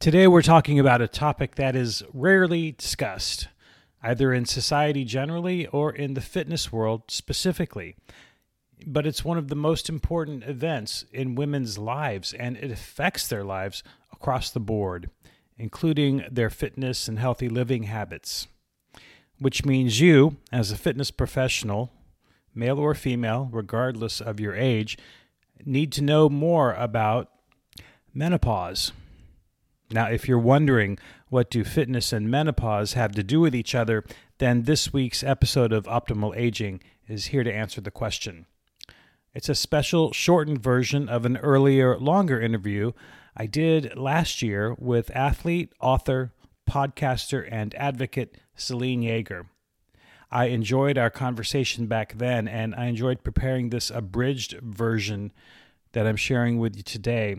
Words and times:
Today, 0.00 0.28
we're 0.28 0.42
talking 0.42 0.78
about 0.78 1.02
a 1.02 1.08
topic 1.08 1.56
that 1.56 1.74
is 1.74 2.04
rarely 2.14 2.70
discussed, 2.70 3.48
either 4.00 4.32
in 4.32 4.44
society 4.44 5.04
generally 5.04 5.66
or 5.66 5.92
in 5.92 6.14
the 6.14 6.20
fitness 6.20 6.70
world 6.70 7.02
specifically. 7.08 7.96
But 8.86 9.08
it's 9.08 9.24
one 9.24 9.38
of 9.38 9.48
the 9.48 9.56
most 9.56 9.88
important 9.88 10.44
events 10.44 11.04
in 11.12 11.34
women's 11.34 11.78
lives, 11.78 12.32
and 12.32 12.56
it 12.56 12.70
affects 12.70 13.26
their 13.26 13.42
lives 13.42 13.82
across 14.12 14.50
the 14.50 14.60
board, 14.60 15.10
including 15.56 16.24
their 16.30 16.48
fitness 16.48 17.08
and 17.08 17.18
healthy 17.18 17.48
living 17.48 17.82
habits. 17.82 18.46
Which 19.40 19.64
means 19.64 20.00
you, 20.00 20.36
as 20.52 20.70
a 20.70 20.76
fitness 20.76 21.10
professional, 21.10 21.90
male 22.54 22.78
or 22.78 22.94
female, 22.94 23.48
regardless 23.50 24.20
of 24.20 24.38
your 24.38 24.54
age, 24.54 24.96
need 25.64 25.90
to 25.90 26.02
know 26.02 26.28
more 26.28 26.72
about 26.74 27.32
menopause. 28.14 28.92
Now, 29.90 30.06
if 30.06 30.28
you're 30.28 30.38
wondering 30.38 30.98
what 31.28 31.50
do 31.50 31.64
fitness 31.64 32.12
and 32.12 32.30
menopause 32.30 32.92
have 32.92 33.12
to 33.12 33.22
do 33.22 33.40
with 33.40 33.54
each 33.54 33.74
other, 33.74 34.04
then 34.38 34.64
this 34.64 34.92
week's 34.92 35.24
episode 35.24 35.72
of 35.72 35.84
Optimal 35.84 36.36
Aging 36.36 36.82
is 37.06 37.26
here 37.26 37.42
to 37.42 37.52
answer 37.52 37.80
the 37.80 37.90
question. 37.90 38.46
It's 39.34 39.48
a 39.48 39.54
special 39.54 40.12
shortened 40.12 40.62
version 40.62 41.08
of 41.08 41.24
an 41.24 41.38
earlier, 41.38 41.98
longer 41.98 42.40
interview 42.40 42.92
I 43.40 43.46
did 43.46 43.96
last 43.96 44.42
year 44.42 44.74
with 44.78 45.14
athlete, 45.14 45.72
author, 45.80 46.32
podcaster, 46.68 47.48
and 47.48 47.72
advocate 47.76 48.36
Selene 48.56 49.02
Yeager. 49.02 49.46
I 50.30 50.46
enjoyed 50.46 50.98
our 50.98 51.08
conversation 51.08 51.86
back 51.86 52.18
then, 52.18 52.48
and 52.48 52.74
I 52.74 52.86
enjoyed 52.86 53.22
preparing 53.22 53.70
this 53.70 53.90
abridged 53.90 54.58
version 54.60 55.32
that 55.92 56.04
I'm 56.04 56.16
sharing 56.16 56.58
with 56.58 56.76
you 56.76 56.82
today. 56.82 57.36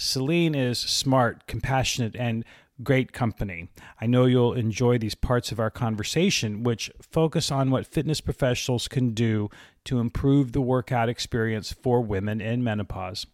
Selene 0.00 0.54
is 0.54 0.78
smart, 0.78 1.46
compassionate, 1.46 2.16
and 2.16 2.42
great 2.82 3.12
company. 3.12 3.68
I 4.00 4.06
know 4.06 4.24
you'll 4.24 4.54
enjoy 4.54 4.96
these 4.96 5.14
parts 5.14 5.52
of 5.52 5.60
our 5.60 5.68
conversation, 5.68 6.62
which 6.62 6.90
focus 7.02 7.50
on 7.50 7.70
what 7.70 7.86
fitness 7.86 8.22
professionals 8.22 8.88
can 8.88 9.10
do 9.10 9.50
to 9.84 9.98
improve 9.98 10.52
the 10.52 10.62
workout 10.62 11.10
experience 11.10 11.70
for 11.70 12.00
women 12.00 12.40
in 12.40 12.64
menopause, 12.64 13.26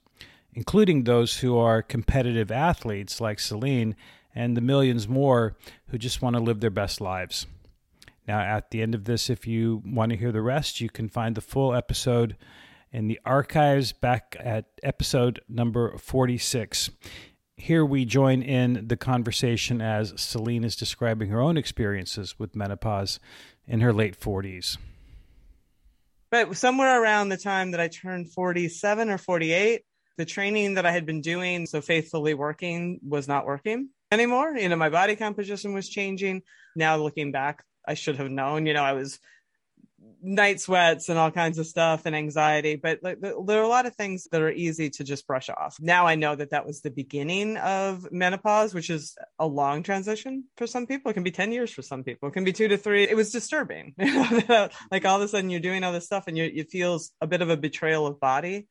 including 0.55 1.05
those 1.05 1.37
who 1.37 1.57
are 1.57 1.83
competitive 1.83 2.51
athletes 2.51 3.21
like 3.21 3.39
Selene 3.39 3.95
and 4.35 4.57
the 4.57 4.61
millions 4.61 5.07
more 5.07 5.55
who 5.91 5.99
just 5.99 6.21
want 6.21 6.35
to 6.35 6.43
live 6.43 6.59
their 6.59 6.69
best 6.69 7.01
lives. 7.01 7.47
Now, 8.27 8.41
at 8.41 8.73
the 8.73 8.83
end 8.83 8.97
of 8.97 9.05
this, 9.05 9.31
if 9.31 9.47
you 9.47 9.83
want 9.87 10.11
to 10.11 10.19
hear 10.19 10.33
the 10.33 10.43
rest, 10.43 10.81
you 10.81 10.91
can 10.91 11.09
find 11.09 11.37
the 11.37 11.41
full 11.41 11.73
episode 11.73 12.37
in 12.93 13.09
the 13.09 13.21
archives 13.25 13.93
back 13.93 14.37
at 14.39 14.67
episode 14.83 15.41
number 15.49 15.97
46. 15.99 16.91
Here 17.57 17.85
we 17.85 18.05
join 18.05 18.43
in 18.43 18.89
the 18.89 18.97
conversation 18.97 19.81
as 19.81 20.13
Selene 20.17 20.65
is 20.65 20.77
describing 20.77 21.31
her 21.31 21.41
own 21.41 21.57
experiences 21.57 22.39
with 22.39 22.55
menopause 22.55 23.19
in 23.67 23.81
her 23.81 23.93
late 23.93 24.19
40s. 24.19 24.77
But 26.31 26.57
somewhere 26.57 27.03
around 27.03 27.29
the 27.29 27.37
time 27.37 27.71
that 27.71 27.81
I 27.81 27.89
turned 27.89 28.33
47 28.33 29.09
or 29.09 29.19
48, 29.19 29.83
the 30.19 30.25
training 30.25 30.75
that 30.75 30.87
I 30.87 30.91
had 30.91 31.07
been 31.07 31.21
doing, 31.21 31.67
so 31.67 31.81
faithfully 31.81 32.35
working, 32.35 33.01
was 33.07 33.29
not 33.29 33.47
working 33.47 33.91
anymore. 34.11 34.57
You 34.57 34.69
know, 34.69 34.77
my 34.77 34.89
body 34.89 35.17
composition 35.17 35.73
was 35.73 35.89
changing. 35.89 36.43
Now 36.75 36.97
looking 36.97 37.33
back, 37.33 37.65
I 37.87 37.95
should 37.95 38.17
have 38.17 38.31
known. 38.31 38.67
You 38.67 38.75
know, 38.75 38.83
I 38.83 38.93
was 38.93 39.19
night 40.27 40.61
sweats 40.61 41.09
and 41.09 41.19
all 41.19 41.31
kinds 41.31 41.59
of 41.59 41.67
stuff 41.67 42.03
and 42.05 42.17
anxiety 42.17 42.75
but 42.75 42.99
like, 43.03 43.21
there 43.21 43.61
are 43.61 43.65
a 43.65 43.69
lot 43.69 43.87
of 43.87 43.95
things 43.95 44.27
that 44.33 44.43
are 44.43 44.51
easy 44.51 44.91
to 44.91 45.05
just 45.05 45.27
brush 45.27 45.49
off. 45.49 45.77
Now 45.81 46.07
i 46.07 46.17
know 46.17 46.35
that 46.35 46.51
that 46.51 46.67
was 46.67 46.81
the 46.81 46.91
beginning 46.91 47.57
of 47.57 48.11
menopause 48.11 48.75
which 48.75 48.91
is 48.91 49.17
a 49.39 49.47
long 49.47 49.83
transition 49.83 50.45
for 50.57 50.67
some 50.67 50.87
people. 50.87 51.11
It 51.11 51.15
can 51.15 51.23
be 51.23 51.31
10 51.31 51.53
years 51.53 51.71
for 51.71 51.83
some 51.83 52.03
people. 52.03 52.29
It 52.29 52.33
can 52.33 52.45
be 52.45 52.53
two 52.53 52.69
to 52.69 52.77
three. 52.77 53.05
It 53.05 53.17
was 53.17 53.31
disturbing. 53.31 53.95
Like 54.91 55.05
all 55.05 55.17
of 55.17 55.23
a 55.23 55.29
sudden 55.29 55.51
you're 55.51 55.61
doing 55.61 55.85
all 55.85 55.93
this 55.93 56.07
stuff 56.07 56.25
and 56.27 56.37
you, 56.37 56.45
it 56.45 56.71
feels 56.71 57.13
a 57.21 57.27
bit 57.27 57.43
of 57.43 57.51
a 57.51 57.57
betrayal 57.57 58.07
of 58.07 58.21
body. 58.21 58.69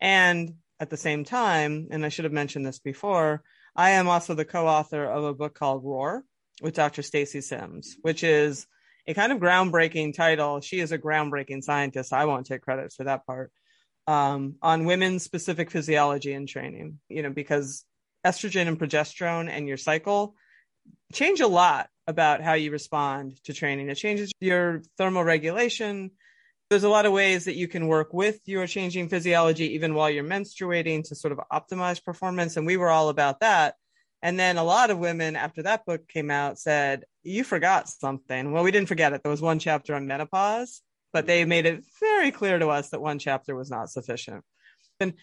And 0.00 0.54
at 0.80 0.90
the 0.90 0.96
same 0.96 1.24
time 1.24 1.88
and 1.90 2.04
i 2.04 2.08
should 2.08 2.24
have 2.24 2.32
mentioned 2.32 2.66
this 2.66 2.78
before 2.78 3.42
i 3.74 3.90
am 3.90 4.08
also 4.08 4.34
the 4.34 4.44
co-author 4.44 5.04
of 5.04 5.24
a 5.24 5.34
book 5.34 5.54
called 5.54 5.84
roar 5.84 6.24
with 6.62 6.74
dr 6.74 7.02
stacy 7.02 7.40
sims 7.40 7.96
which 8.02 8.22
is 8.22 8.66
a 9.08 9.14
kind 9.14 9.32
of 9.32 9.38
groundbreaking 9.38 10.14
title. 10.14 10.60
She 10.60 10.80
is 10.80 10.92
a 10.92 10.98
groundbreaking 10.98 11.64
scientist. 11.64 12.12
I 12.12 12.26
won't 12.26 12.46
take 12.46 12.60
credit 12.60 12.92
for 12.92 13.04
that 13.04 13.26
part. 13.26 13.50
Um, 14.06 14.56
on 14.62 14.84
women's 14.84 15.22
specific 15.22 15.70
physiology 15.70 16.32
and 16.32 16.46
training, 16.46 16.98
you 17.08 17.22
know, 17.22 17.30
because 17.30 17.84
estrogen 18.24 18.68
and 18.68 18.78
progesterone 18.78 19.50
and 19.50 19.66
your 19.66 19.76
cycle 19.76 20.34
change 21.12 21.40
a 21.40 21.46
lot 21.46 21.88
about 22.06 22.42
how 22.42 22.54
you 22.54 22.70
respond 22.70 23.42
to 23.44 23.52
training. 23.52 23.88
It 23.88 23.96
changes 23.96 24.30
your 24.40 24.82
thermal 24.96 25.24
regulation. 25.24 26.10
There's 26.70 26.84
a 26.84 26.88
lot 26.88 27.06
of 27.06 27.12
ways 27.12 27.46
that 27.46 27.56
you 27.56 27.68
can 27.68 27.86
work 27.86 28.12
with 28.12 28.40
your 28.46 28.66
changing 28.66 29.08
physiology 29.08 29.74
even 29.74 29.94
while 29.94 30.10
you're 30.10 30.24
menstruating 30.24 31.06
to 31.08 31.14
sort 31.14 31.32
of 31.32 31.40
optimize 31.50 32.02
performance. 32.02 32.56
And 32.56 32.66
we 32.66 32.76
were 32.76 32.90
all 32.90 33.08
about 33.08 33.40
that. 33.40 33.76
And 34.22 34.38
then 34.38 34.56
a 34.56 34.64
lot 34.64 34.90
of 34.90 34.98
women 34.98 35.36
after 35.36 35.62
that 35.62 35.86
book 35.86 36.08
came 36.08 36.30
out 36.30 36.58
said, 36.58 37.04
You 37.28 37.44
forgot 37.44 37.88
something. 37.88 38.52
Well, 38.52 38.64
we 38.64 38.70
didn't 38.70 38.88
forget 38.88 39.12
it. 39.12 39.22
There 39.22 39.30
was 39.30 39.42
one 39.42 39.58
chapter 39.58 39.94
on 39.94 40.06
menopause, 40.06 40.82
but 41.12 41.26
they 41.26 41.44
made 41.44 41.66
it 41.66 41.84
very 42.00 42.30
clear 42.30 42.58
to 42.58 42.68
us 42.68 42.90
that 42.90 43.02
one 43.02 43.18
chapter 43.18 43.54
was 43.54 43.70
not 43.70 43.90
sufficient. 43.90 44.44
And 45.00 45.14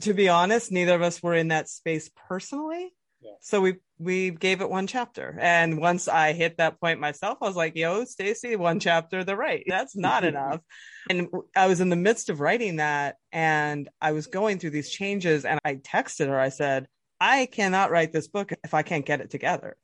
to 0.00 0.14
be 0.14 0.28
honest, 0.28 0.72
neither 0.72 0.94
of 0.94 1.02
us 1.02 1.22
were 1.22 1.34
in 1.34 1.48
that 1.48 1.68
space 1.68 2.10
personally. 2.28 2.92
Yeah. 3.20 3.32
So 3.40 3.60
we 3.60 3.76
we 3.98 4.30
gave 4.30 4.60
it 4.60 4.70
one 4.70 4.86
chapter. 4.86 5.36
And 5.40 5.78
once 5.78 6.06
I 6.06 6.32
hit 6.32 6.58
that 6.58 6.80
point 6.80 7.00
myself, 7.00 7.38
I 7.40 7.46
was 7.46 7.56
like, 7.56 7.74
yo, 7.74 8.04
Stacy, 8.04 8.54
one 8.56 8.78
chapter, 8.78 9.24
they're 9.24 9.36
right. 9.36 9.64
That's 9.66 9.96
not 9.96 10.24
enough. 10.32 10.60
And 11.08 11.28
I 11.56 11.66
was 11.66 11.80
in 11.80 11.88
the 11.88 11.96
midst 11.96 12.28
of 12.28 12.40
writing 12.40 12.76
that 12.76 13.16
and 13.32 13.88
I 14.00 14.12
was 14.12 14.26
going 14.26 14.58
through 14.58 14.70
these 14.70 14.90
changes 14.90 15.44
and 15.44 15.58
I 15.64 15.76
texted 15.76 16.28
her, 16.28 16.38
I 16.38 16.50
said, 16.50 16.86
I 17.20 17.46
cannot 17.46 17.90
write 17.90 18.12
this 18.12 18.28
book 18.28 18.52
if 18.62 18.74
I 18.74 18.82
can't 18.82 19.06
get 19.06 19.20
it 19.20 19.30
together. 19.30 19.76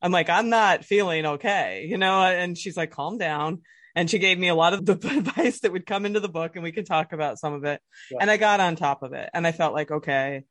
I'm 0.00 0.12
like, 0.12 0.28
I'm 0.28 0.48
not 0.48 0.84
feeling 0.84 1.26
okay, 1.26 1.86
you 1.88 1.98
know? 1.98 2.22
And 2.22 2.56
she's 2.56 2.76
like, 2.76 2.90
calm 2.90 3.18
down. 3.18 3.62
And 3.94 4.08
she 4.08 4.18
gave 4.18 4.38
me 4.38 4.48
a 4.48 4.54
lot 4.54 4.74
of 4.74 4.86
the 4.86 4.92
advice 5.16 5.60
that 5.60 5.72
would 5.72 5.86
come 5.86 6.06
into 6.06 6.20
the 6.20 6.28
book 6.28 6.52
and 6.54 6.62
we 6.62 6.72
could 6.72 6.86
talk 6.86 7.12
about 7.12 7.38
some 7.38 7.52
of 7.52 7.64
it. 7.64 7.80
Yeah. 8.10 8.18
And 8.20 8.30
I 8.30 8.36
got 8.36 8.60
on 8.60 8.76
top 8.76 9.02
of 9.02 9.12
it 9.12 9.28
and 9.34 9.46
I 9.46 9.52
felt 9.52 9.74
like, 9.74 9.90
okay, 9.90 10.44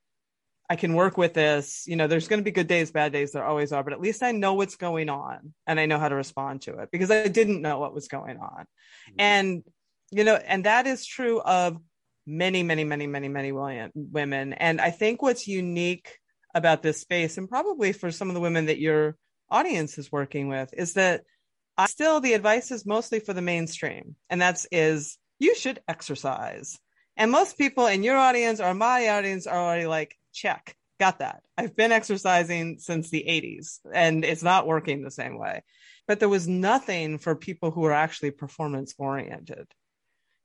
I 0.69 0.75
can 0.75 0.94
work 0.96 1.18
with 1.18 1.34
this. 1.34 1.86
You 1.88 1.96
know, 1.96 2.07
there's 2.07 2.28
going 2.28 2.41
to 2.41 2.44
be 2.44 2.52
good 2.52 2.68
days, 2.68 2.91
bad 2.91 3.13
days. 3.13 3.31
There 3.31 3.46
always 3.46 3.72
are, 3.72 3.84
but 3.84 3.94
at 3.94 4.02
least 4.02 4.22
I 4.22 4.34
know 4.34 4.56
what's 4.56 4.75
going 4.75 5.09
on 5.09 5.53
and 5.66 5.80
I 5.80 5.86
know 5.86 5.97
how 5.97 6.09
to 6.09 6.16
respond 6.16 6.63
to 6.63 6.80
it 6.80 6.90
because 6.91 7.09
I 7.09 7.28
didn't 7.28 7.62
know 7.62 7.80
what 7.80 7.94
was 7.94 8.09
going 8.09 8.38
on. 8.38 8.66
Mm-hmm. 8.66 9.16
And, 9.19 9.63
you 10.12 10.25
know, 10.25 10.36
and 10.36 10.66
that 10.66 10.88
is 10.88 11.06
true 11.06 11.40
of 11.40 11.78
many, 12.25 12.63
many, 12.63 12.84
many, 12.84 13.07
many, 13.07 13.30
many 13.30 13.53
women. 13.96 14.53
And 14.53 14.81
I 14.81 14.91
think 14.91 15.22
what's 15.22 15.47
unique 15.47 16.18
about 16.53 16.84
this 16.84 17.00
space 17.00 17.38
and 17.38 17.47
probably 17.47 17.94
for 17.94 18.12
some 18.12 18.28
of 18.30 18.34
the 18.34 18.41
women 18.41 18.66
that 18.66 18.80
your 18.80 19.16
audience 19.50 19.97
is 19.97 20.12
working 20.12 20.47
with 20.47 20.74
is 20.74 20.94
that 20.94 21.24
I 21.78 21.85
still 21.85 22.19
the 22.19 22.34
advice 22.34 22.72
is 22.72 22.85
mostly 22.85 23.19
for 23.19 23.34
the 23.34 23.41
mainstream 23.41 24.16
and 24.30 24.41
that's 24.41 24.68
is 24.72 25.18
you 25.40 25.56
should 25.56 25.81
exercise. 25.88 26.78
And 27.16 27.31
most 27.31 27.57
people 27.57 27.88
in 27.88 28.03
your 28.03 28.18
audience 28.18 28.59
or 28.59 28.74
my 28.74 29.09
audience 29.09 29.47
are 29.47 29.59
already 29.59 29.88
like 29.88 30.16
check 30.34 30.75
got 31.00 31.19
that. 31.19 31.44
I've 31.57 31.75
been 31.75 31.91
exercising 31.91 32.80
since 32.80 33.09
the 33.09 33.24
80s 33.28 33.80
and 33.94 34.25
it's 34.25 34.44
not 34.44 34.68
working 34.68 35.03
the 35.03 35.12
same 35.12 35.38
way. 35.38 35.63
But 36.07 36.19
there 36.19 36.30
was 36.30 36.47
nothing 36.47 37.18
for 37.18 37.36
people 37.36 37.69
who 37.69 37.84
are 37.86 37.94
actually 37.94 38.31
performance 38.31 38.96
oriented. 38.97 39.68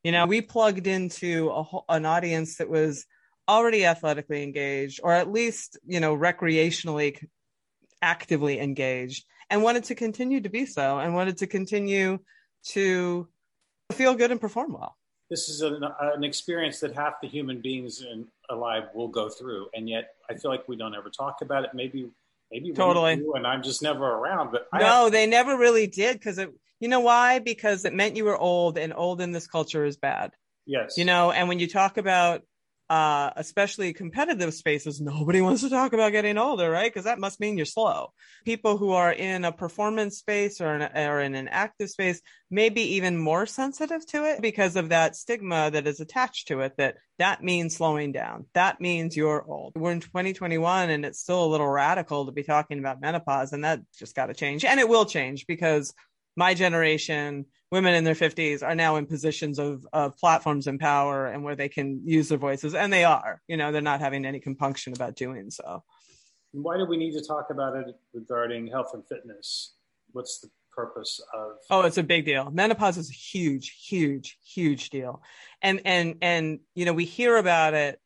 You 0.05 0.13
know 0.13 0.27
we 0.27 0.41
plugged 0.43 0.87
into 0.87 1.51
a, 1.51 1.65
an 1.89 2.05
audience 2.05 2.57
that 2.57 2.69
was 2.69 3.07
already 3.49 3.85
athletically 3.85 4.43
engaged 4.43 5.01
or 5.03 5.13
at 5.13 5.31
least 5.31 5.79
you 5.87 6.01
know 6.01 6.17
recreationally 6.17 7.19
actively 8.03 8.61
engaged 8.61 9.25
and 9.49 9.63
wanted 9.63 9.85
to 9.85 9.95
continue 9.95 10.41
to 10.41 10.49
be 10.49 10.67
so 10.67 10.99
and 10.99 11.15
wanted 11.15 11.39
to 11.39 11.47
continue 11.47 12.19
to 12.65 13.29
feel 13.93 14.15
good 14.15 14.31
and 14.31 14.41
perform 14.41 14.73
well. 14.73 14.97
This 15.31 15.49
is 15.49 15.63
an, 15.63 15.83
an 16.01 16.25
experience 16.25 16.81
that 16.81 16.95
half 16.95 17.21
the 17.23 17.29
human 17.29 17.61
beings 17.61 18.03
in, 18.03 18.27
alive 18.51 18.85
will 18.95 19.09
go 19.09 19.29
through. 19.29 19.69
And 19.75 19.89
yet 19.89 20.11
i 20.29 20.35
feel 20.35 20.51
like 20.51 20.69
we 20.69 20.77
don't 20.77 20.95
ever 20.95 21.09
talk 21.09 21.39
about 21.41 21.65
it. 21.65 21.71
Maybe 21.75 22.11
maybe 22.51 22.73
totally. 22.73 23.17
do, 23.17 23.33
and 23.33 23.47
i'm 23.47 23.63
just 23.63 23.83
never 23.83 24.05
around 24.05 24.53
but 24.53 24.69
no 24.75 25.05
have- 25.05 25.13
they 25.13 25.27
never 25.27 25.57
really 25.57 25.87
did 25.87 26.19
because 26.19 26.37
it 26.37 26.51
you 26.81 26.89
know 26.89 27.01
why? 27.01 27.39
Because 27.39 27.85
it 27.85 27.95
meant 27.95 28.17
you 28.17 28.25
were 28.25 28.37
old 28.37 28.77
and 28.77 28.93
old 28.93 29.21
in 29.21 29.31
this 29.31 29.47
culture 29.47 29.85
is 29.85 29.97
bad. 29.97 30.33
Yes. 30.67 30.99
You 30.99 31.05
know 31.05 31.31
and 31.31 31.49
when 31.49 31.61
you 31.61 31.69
talk 31.69 31.97
about 31.97 32.43
uh, 32.93 33.33
especially 33.37 33.95
competitive 33.95 34.53
spaces, 34.53 35.01
nobody 35.01 35.41
wants 35.41 35.63
to 35.63 35.71
talk 35.71 35.95
about 35.95 36.13
getting 36.13 36.37
older, 36.37 36.71
right? 36.71 36.93
Because 36.93 37.07
that 37.07 37.19
must 37.19 37.41
mean 37.41 37.57
you're 37.57 37.65
slow. 37.65 38.13
People 38.45 38.77
who 38.77 38.91
are 38.91 39.11
in 39.11 39.47
a 39.47 39.51
performance 39.51 40.19
space 40.19 40.61
or 40.61 40.75
in, 40.75 40.83
or 40.83 41.23
in 41.23 41.35
an 41.35 41.49
active 41.49 41.89
space 41.89 42.21
may 42.51 42.69
be 42.69 42.97
even 42.97 43.17
more 43.17 43.47
sensitive 43.47 44.07
to 44.09 44.27
it 44.27 44.43
because 44.43 44.77
of 44.77 44.91
that 44.91 45.17
stigma 45.17 45.71
that 45.71 45.87
is 45.87 46.01
attached 46.01 46.49
to 46.49 46.61
it 46.61 46.75
that 46.77 46.97
that 47.19 47.43
means 47.43 47.75
slowing 47.75 48.13
down. 48.13 48.45
That 48.53 48.79
means 48.79 49.17
you're 49.17 49.43
old. 49.49 49.73
We're 49.75 49.93
in 49.93 50.01
2021 50.01 50.91
and 50.91 51.07
it's 51.07 51.21
still 51.21 51.47
a 51.47 51.49
little 51.49 51.69
radical 51.69 52.27
to 52.27 52.33
be 52.33 52.43
talking 52.43 52.79
about 52.79 53.01
menopause, 53.01 53.55
and 53.55 53.65
that 53.65 53.81
just 53.99 54.15
got 54.15 54.27
to 54.27 54.35
change. 54.35 54.67
And 54.67 54.79
it 54.79 54.89
will 54.89 55.07
change 55.07 55.47
because 55.47 55.95
my 56.37 56.53
generation, 56.53 57.47
women 57.73 57.95
in 57.95 58.05
their 58.05 58.15
50s, 58.15 58.63
are 58.63 58.75
now 58.75 58.97
in 58.97 59.07
positions 59.07 59.59
of, 59.59 59.87
of 59.95 60.17
platforms 60.19 60.67
and 60.67 60.79
power 60.79 61.27
and 61.27 61.43
where 61.43 61.57
they 61.57 61.71
can 61.71 62.03
use 62.05 62.29
their 62.29 62.39
voices. 62.39 62.75
And 62.75 62.93
they 62.93 63.03
are, 63.03 63.41
you 63.49 63.57
know, 63.57 63.73
they're 63.73 63.81
not 63.81 64.01
having 64.01 64.27
any 64.27 64.39
compunction 64.39 64.93
about 64.93 65.17
doing 65.17 65.51
so. 65.51 65.83
Why 66.53 66.77
do 66.77 66.85
we 66.85 66.99
need 66.99 67.13
to 67.15 67.25
talk 67.25 67.47
about 67.51 67.75
it 67.75 67.87
regarding 68.13 68.67
health 68.67 68.91
and 68.93 69.03
fitness? 69.09 69.73
What's 70.13 70.41
the 70.41 70.51
purpose 70.75 71.21
of 71.35 71.51
oh 71.69 71.83
it's 71.83 71.99
a 71.99 72.03
big 72.03 72.25
deal 72.25 72.51
menopause 72.51 72.97
is 72.97 73.11
a 73.11 73.13
huge 73.13 73.77
huge 73.87 74.39
huge 74.43 74.89
deal 74.89 75.23
and 75.61 75.83
and 75.85 76.17
and 76.23 76.61
you 76.75 76.87
know 76.87 76.95
we 76.95 77.05
hear 77.05 77.37
about 77.37 77.75
it 77.75 78.01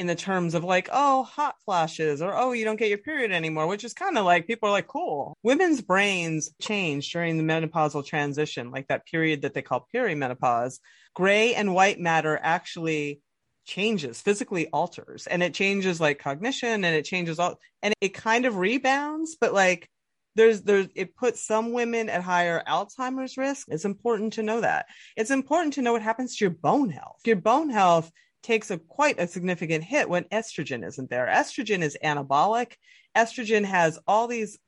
in 0.00 0.06
the 0.06 0.14
terms 0.14 0.54
of 0.54 0.64
like, 0.64 0.88
oh, 0.90 1.24
hot 1.24 1.56
flashes 1.66 2.22
or 2.22 2.34
oh, 2.34 2.52
you 2.52 2.64
don't 2.64 2.78
get 2.78 2.88
your 2.88 2.96
period 2.96 3.32
anymore, 3.32 3.66
which 3.66 3.84
is 3.84 3.92
kind 3.92 4.16
of 4.16 4.24
like 4.24 4.46
people 4.46 4.70
are 4.70 4.72
like, 4.72 4.86
cool. 4.86 5.36
Women's 5.42 5.82
brains 5.82 6.54
change 6.58 7.12
during 7.12 7.36
the 7.36 7.42
menopausal 7.42 8.06
transition, 8.06 8.70
like 8.70 8.88
that 8.88 9.04
period 9.04 9.42
that 9.42 9.52
they 9.52 9.60
call 9.60 9.86
perimenopause. 9.94 10.78
Gray 11.14 11.54
and 11.54 11.74
white 11.74 12.00
matter 12.00 12.40
actually 12.42 13.20
changes, 13.66 14.22
physically 14.22 14.68
alters, 14.68 15.26
and 15.26 15.42
it 15.42 15.52
changes 15.52 16.00
like 16.00 16.18
cognition 16.18 16.82
and 16.82 16.96
it 16.96 17.04
changes 17.04 17.38
all, 17.38 17.60
and 17.82 17.92
it 18.00 18.14
kind 18.14 18.46
of 18.46 18.56
rebounds, 18.56 19.36
but 19.38 19.52
like 19.52 19.86
there's 20.34 20.62
there's 20.62 20.86
it 20.94 21.14
puts 21.14 21.44
some 21.44 21.74
women 21.74 22.08
at 22.08 22.22
higher 22.22 22.62
alzheimer's 22.66 23.36
risk 23.36 23.66
it's 23.68 23.84
important 23.84 24.34
to 24.34 24.44
know 24.44 24.60
that 24.60 24.86
it's 25.16 25.32
important 25.32 25.74
to 25.74 25.82
know 25.82 25.92
what 25.92 26.02
happens 26.02 26.36
to 26.36 26.44
your 26.44 26.52
bone 26.52 26.88
health 26.88 27.18
your 27.26 27.34
bone 27.34 27.68
health 27.68 28.12
takes 28.42 28.70
a 28.70 28.78
quite 28.78 29.20
a 29.20 29.26
significant 29.26 29.84
hit 29.84 30.08
when 30.08 30.24
estrogen 30.24 30.86
isn't 30.86 31.10
there. 31.10 31.26
Estrogen 31.26 31.82
is 31.82 31.96
anabolic. 32.02 32.74
Estrogen 33.16 33.64
has 33.64 33.98
all 34.06 34.28
these 34.28 34.58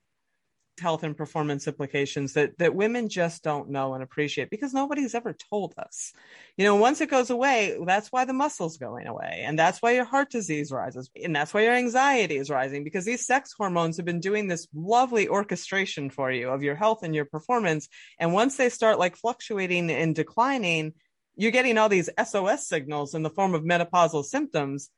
health 0.80 1.02
and 1.02 1.16
performance 1.16 1.66
implications 1.66 2.32
that 2.32 2.56
that 2.58 2.74
women 2.74 3.08
just 3.08 3.42
don't 3.42 3.68
know 3.68 3.94
and 3.94 4.02
appreciate 4.02 4.48
because 4.50 4.72
nobody's 4.72 5.14
ever 5.14 5.36
told 5.50 5.74
us. 5.78 6.12
You 6.56 6.64
know, 6.64 6.76
once 6.76 7.00
it 7.00 7.10
goes 7.10 7.30
away, 7.30 7.78
that's 7.86 8.08
why 8.08 8.24
the 8.24 8.32
muscle's 8.32 8.78
going 8.78 9.06
away 9.06 9.42
and 9.44 9.58
that's 9.58 9.82
why 9.82 9.92
your 9.92 10.04
heart 10.04 10.30
disease 10.30 10.72
rises 10.72 11.10
and 11.22 11.36
that's 11.36 11.52
why 11.52 11.62
your 11.62 11.74
anxiety 11.74 12.36
is 12.36 12.50
rising 12.50 12.84
because 12.84 13.04
these 13.04 13.26
sex 13.26 13.52
hormones 13.56 13.96
have 13.98 14.06
been 14.06 14.20
doing 14.20 14.48
this 14.48 14.66
lovely 14.74 15.28
orchestration 15.28 16.08
for 16.10 16.30
you 16.32 16.48
of 16.48 16.62
your 16.62 16.74
health 16.74 17.02
and 17.02 17.14
your 17.14 17.26
performance 17.26 17.88
and 18.18 18.32
once 18.32 18.56
they 18.56 18.68
start 18.68 18.98
like 18.98 19.16
fluctuating 19.16 19.90
and 19.90 20.14
declining, 20.14 20.94
you're 21.36 21.50
getting 21.50 21.78
all 21.78 21.88
these 21.88 22.10
SOS 22.22 22.66
signals 22.66 23.14
in 23.14 23.22
the 23.22 23.30
form 23.30 23.54
of 23.54 23.62
menopausal 23.62 24.24
symptoms 24.24 24.90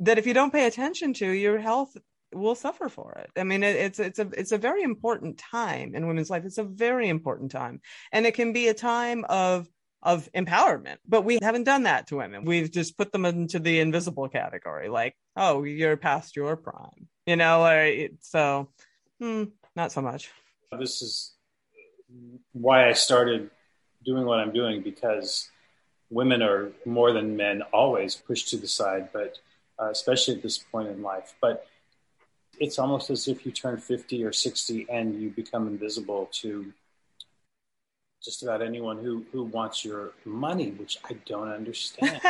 that 0.00 0.18
if 0.18 0.26
you 0.26 0.34
don't 0.34 0.52
pay 0.52 0.66
attention 0.66 1.14
to, 1.14 1.30
your 1.30 1.58
health 1.58 1.96
will 2.32 2.54
suffer 2.54 2.88
for 2.88 3.12
it. 3.12 3.30
I 3.38 3.44
mean, 3.44 3.62
it, 3.62 3.76
it's 3.76 3.98
it's 3.98 4.18
a 4.18 4.28
it's 4.36 4.52
a 4.52 4.58
very 4.58 4.82
important 4.82 5.38
time 5.38 5.94
in 5.94 6.06
women's 6.06 6.30
life. 6.30 6.44
It's 6.44 6.58
a 6.58 6.64
very 6.64 7.08
important 7.08 7.50
time, 7.50 7.80
and 8.12 8.26
it 8.26 8.34
can 8.34 8.52
be 8.52 8.68
a 8.68 8.74
time 8.74 9.24
of 9.28 9.68
of 10.02 10.28
empowerment. 10.32 10.98
But 11.06 11.22
we 11.22 11.38
haven't 11.40 11.64
done 11.64 11.84
that 11.84 12.08
to 12.08 12.16
women. 12.16 12.44
We've 12.44 12.70
just 12.70 12.98
put 12.98 13.12
them 13.12 13.24
into 13.24 13.58
the 13.58 13.80
invisible 13.80 14.28
category, 14.28 14.88
like, 14.88 15.16
oh, 15.36 15.62
you're 15.64 15.96
past 15.96 16.36
your 16.36 16.56
prime, 16.56 17.08
you 17.26 17.36
know. 17.36 17.64
Or, 17.64 18.08
so, 18.20 18.68
hmm, 19.20 19.44
not 19.74 19.92
so 19.92 20.02
much. 20.02 20.30
This 20.78 21.02
is 21.02 21.34
why 22.52 22.88
I 22.88 22.92
started 22.92 23.50
doing 24.04 24.24
what 24.26 24.38
I'm 24.38 24.52
doing 24.52 24.82
because 24.82 25.50
women 26.10 26.42
are 26.42 26.70
more 26.84 27.12
than 27.12 27.36
men 27.36 27.62
always 27.72 28.14
pushed 28.14 28.48
to 28.50 28.56
the 28.56 28.68
side, 28.68 29.08
but 29.12 29.38
uh, 29.80 29.90
especially 29.90 30.34
at 30.34 30.42
this 30.42 30.58
point 30.58 30.88
in 30.88 31.02
life. 31.02 31.34
But 31.40 31.66
it's 32.58 32.78
almost 32.78 33.10
as 33.10 33.26
if 33.26 33.44
you 33.44 33.52
turn 33.52 33.78
50 33.78 34.24
or 34.24 34.32
60 34.32 34.86
and 34.90 35.20
you 35.20 35.30
become 35.30 35.66
invisible 35.66 36.28
to 36.32 36.72
just 38.24 38.42
about 38.42 38.62
anyone 38.62 38.98
who, 38.98 39.24
who 39.32 39.42
wants 39.42 39.84
your 39.84 40.12
money, 40.24 40.70
which 40.70 40.96
I 41.04 41.12
don't 41.26 41.48
understand. 41.48 42.20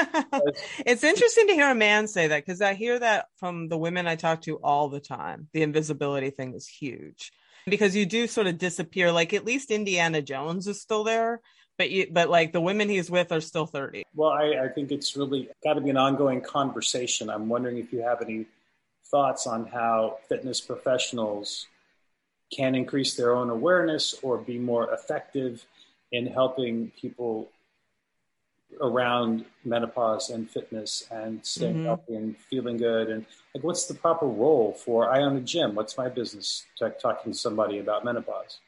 it's 0.84 1.04
interesting 1.04 1.46
to 1.46 1.54
hear 1.54 1.70
a 1.70 1.74
man 1.74 2.08
say 2.08 2.26
that 2.28 2.44
because 2.44 2.60
I 2.60 2.74
hear 2.74 2.98
that 2.98 3.26
from 3.36 3.68
the 3.68 3.78
women 3.78 4.08
I 4.08 4.16
talk 4.16 4.42
to 4.42 4.56
all 4.56 4.88
the 4.88 4.98
time. 4.98 5.48
The 5.52 5.62
invisibility 5.62 6.30
thing 6.30 6.54
is 6.54 6.66
huge 6.66 7.30
because 7.66 7.94
you 7.94 8.06
do 8.06 8.26
sort 8.26 8.48
of 8.48 8.58
disappear. 8.58 9.12
Like 9.12 9.32
at 9.34 9.44
least 9.44 9.70
Indiana 9.70 10.20
Jones 10.20 10.66
is 10.66 10.80
still 10.80 11.04
there, 11.04 11.40
but 11.76 11.90
you, 11.90 12.06
but 12.10 12.28
like 12.28 12.52
the 12.52 12.60
women 12.60 12.88
he's 12.88 13.10
with 13.10 13.32
are 13.32 13.40
still 13.40 13.66
30 13.66 14.04
well 14.14 14.30
i, 14.30 14.64
I 14.64 14.68
think 14.68 14.90
it's 14.92 15.16
really 15.16 15.48
got 15.62 15.74
to 15.74 15.80
be 15.80 15.90
an 15.90 15.96
ongoing 15.96 16.40
conversation. 16.40 17.30
I'm 17.30 17.48
wondering 17.48 17.78
if 17.78 17.92
you 17.92 18.02
have 18.02 18.22
any 18.22 18.46
thoughts 19.06 19.46
on 19.46 19.66
how 19.66 20.18
fitness 20.28 20.60
professionals 20.60 21.66
can 22.54 22.74
increase 22.74 23.14
their 23.14 23.34
own 23.34 23.50
awareness 23.50 24.14
or 24.22 24.38
be 24.38 24.58
more 24.58 24.92
effective 24.92 25.64
in 26.12 26.26
helping 26.26 26.92
people 27.00 27.48
around 28.80 29.44
menopause 29.64 30.30
and 30.30 30.50
fitness 30.50 31.06
and 31.10 31.44
staying 31.44 31.74
mm-hmm. 31.74 31.84
healthy 31.84 32.14
and 32.16 32.36
feeling 32.36 32.76
good. 32.76 33.08
And 33.08 33.24
like 33.54 33.64
what's 33.64 33.86
the 33.86 33.94
proper 33.94 34.26
role 34.26 34.72
for 34.72 35.10
i 35.10 35.22
own 35.22 35.36
a 35.36 35.40
gym. 35.40 35.74
What's 35.74 35.96
my 35.96 36.08
business? 36.08 36.64
Talking 36.78 37.32
to 37.32 37.38
somebody 37.38 37.78
about 37.78 38.04
menopause 38.04 38.58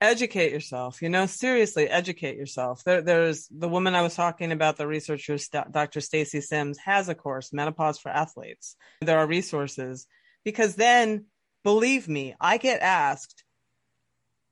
educate 0.00 0.52
yourself 0.52 1.00
you 1.00 1.08
know 1.08 1.26
seriously 1.26 1.88
educate 1.88 2.36
yourself. 2.36 2.82
There, 2.84 3.02
there's 3.02 3.48
the 3.48 3.68
woman 3.68 3.94
i 3.94 4.02
was 4.02 4.14
talking 4.14 4.52
about 4.52 4.76
the 4.76 4.86
researcher 4.86 5.36
dr 5.70 6.00
stacy 6.00 6.40
sims 6.40 6.78
has 6.78 7.08
a 7.08 7.14
course 7.14 7.52
menopause 7.52 7.98
for 7.98 8.10
athletes. 8.10 8.76
There 9.00 9.18
are 9.18 9.26
resources 9.26 10.06
because 10.44 10.74
then 10.74 11.26
believe 11.62 12.08
me 12.08 12.34
i 12.40 12.58
get 12.58 12.80
asked 12.82 13.44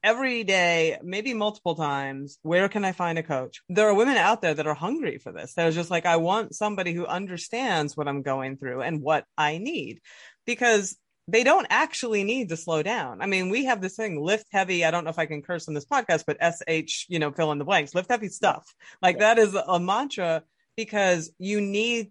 every 0.03 0.43
day 0.43 0.99
maybe 1.03 1.33
multiple 1.33 1.77
times 1.77 2.39
where 2.43 2.69
can 2.69 2.85
i 2.85 2.93
find 2.93 3.19
a 3.19 3.23
coach? 3.23 3.63
There 3.69 3.89
are 3.89 3.95
women 3.95 4.17
out 4.17 4.43
there 4.43 4.55
that 4.55 4.67
are 4.67 4.75
hungry 4.75 5.19
for 5.19 5.33
this. 5.33 5.55
They're 5.55 5.71
just 5.71 5.91
like 5.91 6.07
i 6.07 6.17
want 6.17 6.55
somebody 6.55 6.93
who 6.93 7.07
understands 7.07 7.97
what 7.97 8.09
i'm 8.09 8.23
going 8.23 8.57
through 8.57 8.83
and 8.83 9.03
what 9.03 9.25
i 9.37 9.59
need. 9.59 10.01
Because 10.47 10.97
they 11.29 11.45
don't 11.45 11.67
actually 11.71 12.25
need 12.25 12.49
to 12.49 12.57
slow 12.57 12.83
down. 12.83 13.21
I 13.21 13.27
mean, 13.27 13.49
we 13.49 13.67
have 13.67 13.81
this 13.81 13.95
thing 13.95 14.21
lift 14.21 14.47
heavy. 14.51 14.85
I 14.85 14.91
don't 14.91 15.05
know 15.05 15.11
if 15.11 15.19
I 15.19 15.27
can 15.27 15.43
curse 15.43 15.69
on 15.69 15.75
this 15.75 15.85
podcast, 15.85 16.25
but 16.27 16.39
SH, 16.43 17.07
you 17.09 17.19
know, 17.19 17.31
fill 17.31 17.53
in 17.53 17.59
the 17.59 17.65
blanks, 17.65 17.95
lift 17.95 18.11
heavy 18.11 18.29
stuff. 18.29 18.75
Like 19.01 19.17
yeah. 19.17 19.35
that 19.35 19.39
is 19.39 19.55
a 19.55 19.79
mantra 19.79 20.43
because 20.77 21.31
you 21.39 21.61
need, 21.61 22.11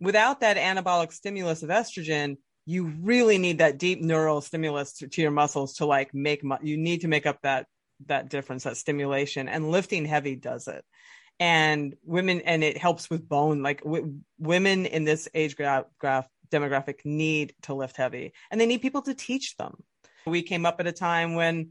without 0.00 0.40
that 0.40 0.56
anabolic 0.56 1.12
stimulus 1.12 1.62
of 1.62 1.68
estrogen, 1.68 2.36
you 2.66 2.92
really 3.00 3.38
need 3.38 3.58
that 3.58 3.78
deep 3.78 4.00
neural 4.00 4.40
stimulus 4.40 4.94
to, 4.94 5.08
to 5.08 5.22
your 5.22 5.30
muscles 5.30 5.74
to 5.74 5.86
like 5.86 6.12
make, 6.12 6.42
mu- 6.42 6.56
you 6.60 6.76
need 6.76 7.02
to 7.02 7.08
make 7.08 7.26
up 7.26 7.40
that, 7.42 7.66
that 8.06 8.28
difference, 8.28 8.64
that 8.64 8.76
stimulation 8.76 9.48
and 9.48 9.70
lifting 9.70 10.04
heavy 10.04 10.34
does 10.34 10.66
it. 10.66 10.84
And 11.40 11.94
women, 12.02 12.40
and 12.40 12.64
it 12.64 12.76
helps 12.76 13.08
with 13.08 13.28
bone, 13.28 13.62
like 13.62 13.82
w- 13.84 14.16
women 14.38 14.86
in 14.86 15.04
this 15.04 15.28
age 15.32 15.56
graph, 15.56 15.84
graph 15.98 16.28
demographic 16.50 17.04
need 17.04 17.54
to 17.62 17.74
lift 17.74 17.96
heavy 17.96 18.32
and 18.50 18.60
they 18.60 18.66
need 18.66 18.82
people 18.82 19.02
to 19.02 19.14
teach 19.14 19.56
them. 19.56 19.82
We 20.26 20.42
came 20.42 20.66
up 20.66 20.80
at 20.80 20.86
a 20.86 20.92
time 20.92 21.34
when 21.34 21.70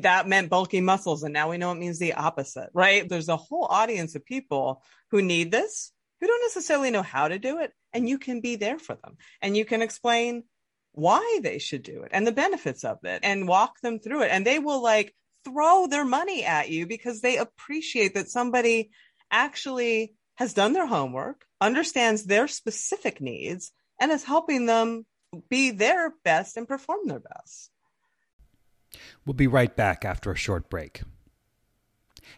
that 0.00 0.28
meant 0.28 0.50
bulky 0.50 0.80
muscles 0.80 1.22
and 1.22 1.32
now 1.32 1.50
we 1.50 1.58
know 1.58 1.72
it 1.72 1.76
means 1.76 1.98
the 1.98 2.14
opposite, 2.14 2.70
right? 2.74 3.08
There's 3.08 3.28
a 3.28 3.36
whole 3.36 3.66
audience 3.68 4.14
of 4.14 4.24
people 4.24 4.82
who 5.10 5.22
need 5.22 5.50
this, 5.50 5.92
who 6.20 6.26
don't 6.26 6.44
necessarily 6.44 6.90
know 6.90 7.02
how 7.02 7.28
to 7.28 7.38
do 7.38 7.58
it 7.58 7.72
and 7.92 8.08
you 8.08 8.18
can 8.18 8.40
be 8.40 8.56
there 8.56 8.78
for 8.78 8.94
them 8.94 9.16
and 9.40 9.56
you 9.56 9.64
can 9.64 9.82
explain 9.82 10.44
why 10.92 11.40
they 11.42 11.58
should 11.58 11.82
do 11.82 12.02
it 12.02 12.10
and 12.12 12.26
the 12.26 12.32
benefits 12.32 12.82
of 12.82 12.98
it 13.04 13.20
and 13.22 13.46
walk 13.46 13.80
them 13.82 13.98
through 13.98 14.22
it 14.22 14.30
and 14.30 14.46
they 14.46 14.58
will 14.58 14.82
like 14.82 15.14
throw 15.44 15.86
their 15.86 16.04
money 16.04 16.44
at 16.44 16.70
you 16.70 16.86
because 16.86 17.20
they 17.20 17.36
appreciate 17.36 18.14
that 18.14 18.28
somebody 18.28 18.90
actually 19.30 20.14
has 20.36 20.54
done 20.54 20.72
their 20.72 20.86
homework, 20.86 21.44
understands 21.60 22.24
their 22.24 22.48
specific 22.48 23.20
needs, 23.20 23.72
and 23.98 24.12
is 24.12 24.24
helping 24.24 24.66
them 24.66 25.06
be 25.48 25.70
their 25.70 26.12
best 26.24 26.56
and 26.56 26.68
perform 26.68 27.06
their 27.06 27.20
best. 27.20 27.70
We'll 29.24 29.34
be 29.34 29.46
right 29.46 29.74
back 29.74 30.04
after 30.04 30.30
a 30.30 30.36
short 30.36 30.70
break. 30.70 31.02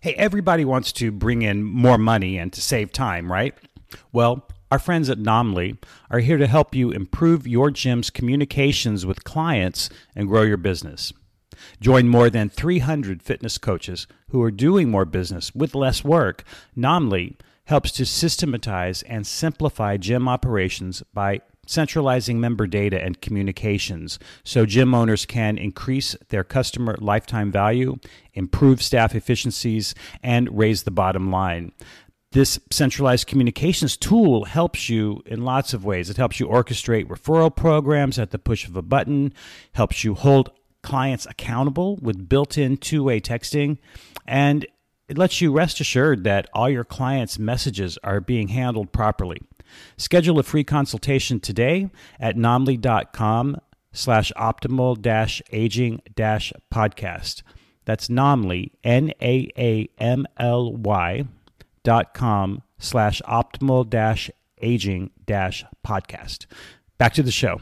Hey, 0.00 0.14
everybody 0.14 0.64
wants 0.64 0.92
to 0.92 1.10
bring 1.10 1.42
in 1.42 1.64
more 1.64 1.98
money 1.98 2.38
and 2.38 2.52
to 2.52 2.60
save 2.60 2.92
time, 2.92 3.30
right? 3.30 3.54
Well, 4.12 4.46
our 4.70 4.78
friends 4.78 5.08
at 5.08 5.18
Naamly 5.18 5.78
are 6.10 6.18
here 6.18 6.36
to 6.36 6.46
help 6.46 6.74
you 6.74 6.90
improve 6.90 7.46
your 7.46 7.70
gym's 7.70 8.10
communications 8.10 9.06
with 9.06 9.24
clients 9.24 9.88
and 10.14 10.28
grow 10.28 10.42
your 10.42 10.58
business. 10.58 11.12
Join 11.80 12.08
more 12.08 12.30
than 12.30 12.50
300 12.50 13.22
fitness 13.22 13.58
coaches 13.58 14.06
who 14.28 14.42
are 14.42 14.50
doing 14.50 14.90
more 14.90 15.04
business 15.04 15.54
with 15.54 15.74
less 15.74 16.04
work. 16.04 16.44
Naamly 16.76 17.36
helps 17.64 17.90
to 17.92 18.04
systematize 18.06 19.02
and 19.02 19.26
simplify 19.26 19.96
gym 19.96 20.28
operations 20.28 21.02
by 21.12 21.40
centralizing 21.68 22.40
member 22.40 22.66
data 22.66 23.02
and 23.02 23.20
communications 23.20 24.18
so 24.44 24.64
gym 24.64 24.94
owners 24.94 25.26
can 25.26 25.58
increase 25.58 26.16
their 26.30 26.44
customer 26.44 26.96
lifetime 27.00 27.52
value, 27.52 27.96
improve 28.34 28.82
staff 28.82 29.14
efficiencies, 29.14 29.94
and 30.22 30.56
raise 30.56 30.84
the 30.84 30.90
bottom 30.90 31.30
line. 31.30 31.72
This 32.32 32.58
centralized 32.70 33.26
communications 33.26 33.96
tool 33.96 34.44
helps 34.44 34.88
you 34.88 35.22
in 35.25 35.44
lots 35.44 35.72
of 35.72 35.84
ways. 35.84 36.10
It 36.10 36.18
helps 36.18 36.38
you 36.38 36.46
orchestrate 36.46 37.06
referral 37.06 37.54
programs 37.54 38.18
at 38.18 38.32
the 38.32 38.38
push 38.38 38.66
of 38.66 38.76
a 38.76 38.82
button, 38.82 39.32
helps 39.72 40.04
you 40.04 40.14
hold 40.14 40.50
clients 40.82 41.26
accountable 41.26 41.96
with 41.96 42.28
built 42.28 42.58
in 42.58 42.76
two 42.76 43.04
way 43.04 43.20
texting, 43.20 43.78
and 44.26 44.66
it 45.08 45.16
lets 45.16 45.40
you 45.40 45.52
rest 45.52 45.80
assured 45.80 46.25
that 46.25 46.48
all 46.52 46.68
your 46.68 46.84
clients' 46.84 47.38
messages 47.38 47.98
are 48.04 48.20
being 48.20 48.48
handled 48.48 48.92
properly. 48.92 49.40
Schedule 49.96 50.38
a 50.38 50.42
free 50.42 50.64
consultation 50.64 51.40
today 51.40 51.90
at 52.18 52.37
naamly.com 52.37 53.60
slash 53.92 54.32
optimal 54.37 55.00
dash 55.00 55.42
aging 55.52 56.00
dash 56.14 56.52
podcast. 56.72 57.42
That's 57.84 58.08
Naamly, 58.08 58.72
N 58.84 59.12
A 59.22 59.48
A 59.56 59.88
M 59.98 60.26
L 60.37 60.72
Y 60.75 61.25
dot 61.84 62.12
com 62.12 62.62
slash 62.78 63.22
optimal 63.26 63.88
dash 63.88 64.30
aging 64.60 65.10
dash 65.25 65.64
podcast. 65.87 66.46
Back 66.98 67.14
to 67.14 67.22
the 67.22 67.30
show. 67.30 67.60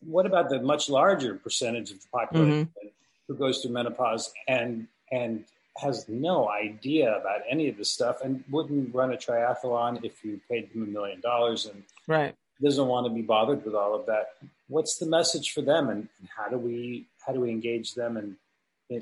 What 0.00 0.26
about 0.26 0.48
the 0.48 0.60
much 0.60 0.88
larger 0.88 1.34
percentage 1.34 1.90
of 1.90 2.00
the 2.02 2.08
population 2.12 2.66
mm-hmm. 2.66 2.88
who 3.28 3.34
goes 3.34 3.62
through 3.62 3.72
menopause 3.72 4.32
and 4.46 4.86
and 5.10 5.44
has 5.78 6.08
no 6.08 6.50
idea 6.50 7.16
about 7.16 7.40
any 7.48 7.68
of 7.68 7.76
this 7.76 7.90
stuff 7.90 8.18
and 8.22 8.44
wouldn't 8.50 8.94
run 8.94 9.12
a 9.12 9.16
triathlon 9.16 10.04
if 10.04 10.24
you 10.24 10.40
paid 10.50 10.72
them 10.72 10.82
a 10.82 10.86
million 10.86 11.20
dollars 11.20 11.66
and 11.66 11.82
right. 12.06 12.34
doesn't 12.62 12.86
want 12.86 13.06
to 13.06 13.12
be 13.12 13.22
bothered 13.22 13.64
with 13.64 13.74
all 13.74 13.94
of 13.94 14.06
that. 14.06 14.26
What's 14.68 14.96
the 14.98 15.06
message 15.06 15.52
for 15.52 15.62
them 15.62 15.88
and 15.88 16.08
how 16.36 16.48
do 16.48 16.58
we 16.58 17.06
how 17.26 17.32
do 17.32 17.40
we 17.40 17.50
engage 17.50 17.94
them 17.94 18.16
and 18.16 18.36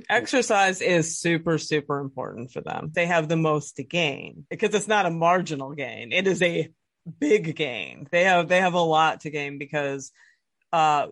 exercise 0.08 0.80
is 0.80 1.18
super 1.18 1.58
super 1.58 1.98
important 1.98 2.52
for 2.52 2.60
them. 2.60 2.92
They 2.94 3.06
have 3.06 3.28
the 3.28 3.36
most 3.36 3.76
to 3.76 3.82
gain 3.82 4.46
because 4.48 4.74
it's 4.74 4.88
not 4.88 5.06
a 5.06 5.10
marginal 5.10 5.72
gain. 5.72 6.12
It 6.12 6.26
is 6.28 6.42
a 6.42 6.70
big 7.18 7.56
gain. 7.56 8.06
They 8.10 8.24
have 8.24 8.48
they 8.48 8.60
have 8.60 8.74
a 8.74 8.80
lot 8.80 9.22
to 9.22 9.30
gain 9.30 9.58
because 9.58 10.12
uh 10.72 11.08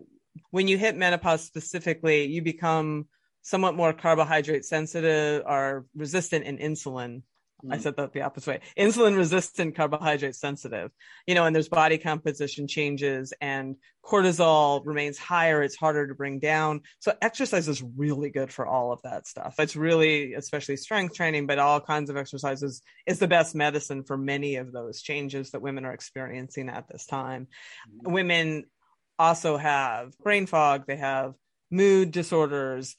when 0.51 0.69
you 0.69 0.77
hit 0.77 0.95
menopause 0.95 1.43
specifically 1.43 2.25
you 2.25 2.41
become 2.41 3.07
somewhat 3.41 3.75
more 3.75 3.93
carbohydrate 3.93 4.65
sensitive 4.65 5.43
are 5.45 5.85
resistant 5.95 6.45
in 6.45 6.57
insulin. 6.57 7.23
Mm. 7.65 7.73
I 7.73 7.77
said 7.77 7.97
that 7.97 8.13
the 8.13 8.21
opposite 8.21 8.49
way. 8.51 8.59
Insulin 8.77 9.17
resistant, 9.17 9.75
carbohydrate 9.75 10.35
sensitive. 10.35 10.91
You 11.27 11.35
know, 11.35 11.45
and 11.45 11.55
there's 11.55 11.69
body 11.69 11.97
composition 11.97 12.67
changes 12.67 13.33
and 13.41 13.75
cortisol 14.03 14.81
remains 14.85 15.17
higher. 15.17 15.61
It's 15.61 15.75
harder 15.75 16.07
to 16.07 16.15
bring 16.15 16.39
down. 16.39 16.81
So 16.99 17.13
exercise 17.21 17.67
is 17.67 17.83
really 17.97 18.29
good 18.29 18.51
for 18.51 18.65
all 18.65 18.91
of 18.91 19.01
that 19.03 19.27
stuff. 19.27 19.55
It's 19.59 19.75
really, 19.75 20.33
especially 20.33 20.77
strength 20.77 21.15
training, 21.15 21.47
but 21.47 21.59
all 21.59 21.81
kinds 21.81 22.09
of 22.09 22.17
exercises 22.17 22.81
is 23.05 23.19
the 23.19 23.27
best 23.27 23.55
medicine 23.55 24.03
for 24.03 24.17
many 24.17 24.55
of 24.55 24.71
those 24.71 25.01
changes 25.01 25.51
that 25.51 25.61
women 25.61 25.85
are 25.85 25.93
experiencing 25.93 26.69
at 26.69 26.87
this 26.87 27.05
time. 27.05 27.47
Mm. 28.05 28.13
Women 28.13 28.63
also 29.17 29.57
have 29.57 30.17
brain 30.19 30.45
fog. 30.45 30.85
They 30.87 30.95
have 30.95 31.33
mood 31.69 32.11
disorders 32.11 32.95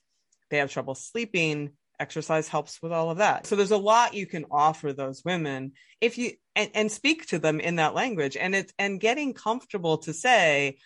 they 0.51 0.59
have 0.59 0.71
trouble 0.71 0.95
sleeping 0.95 1.73
exercise 1.99 2.49
helps 2.49 2.81
with 2.83 2.93
all 2.93 3.11
of 3.11 3.19
that. 3.19 3.47
So 3.47 3.57
there's 3.57 3.71
a 3.71 3.77
lot 3.77 4.15
you 4.15 4.27
can 4.27 4.47
offer 4.51 4.93
those 4.93 5.23
women 5.25 5.73
if 6.01 6.17
you 6.17 6.33
and, 6.57 6.71
and 6.75 6.93
speak 6.93 7.27
to 7.27 7.39
them 7.39 7.61
in 7.61 7.77
that 7.77 7.95
language. 7.95 8.37
And 8.37 8.55
it's 8.55 8.73
and 8.79 8.99
getting 8.99 9.35
comfortable 9.35 9.99
to 9.99 10.15
say 10.15 10.79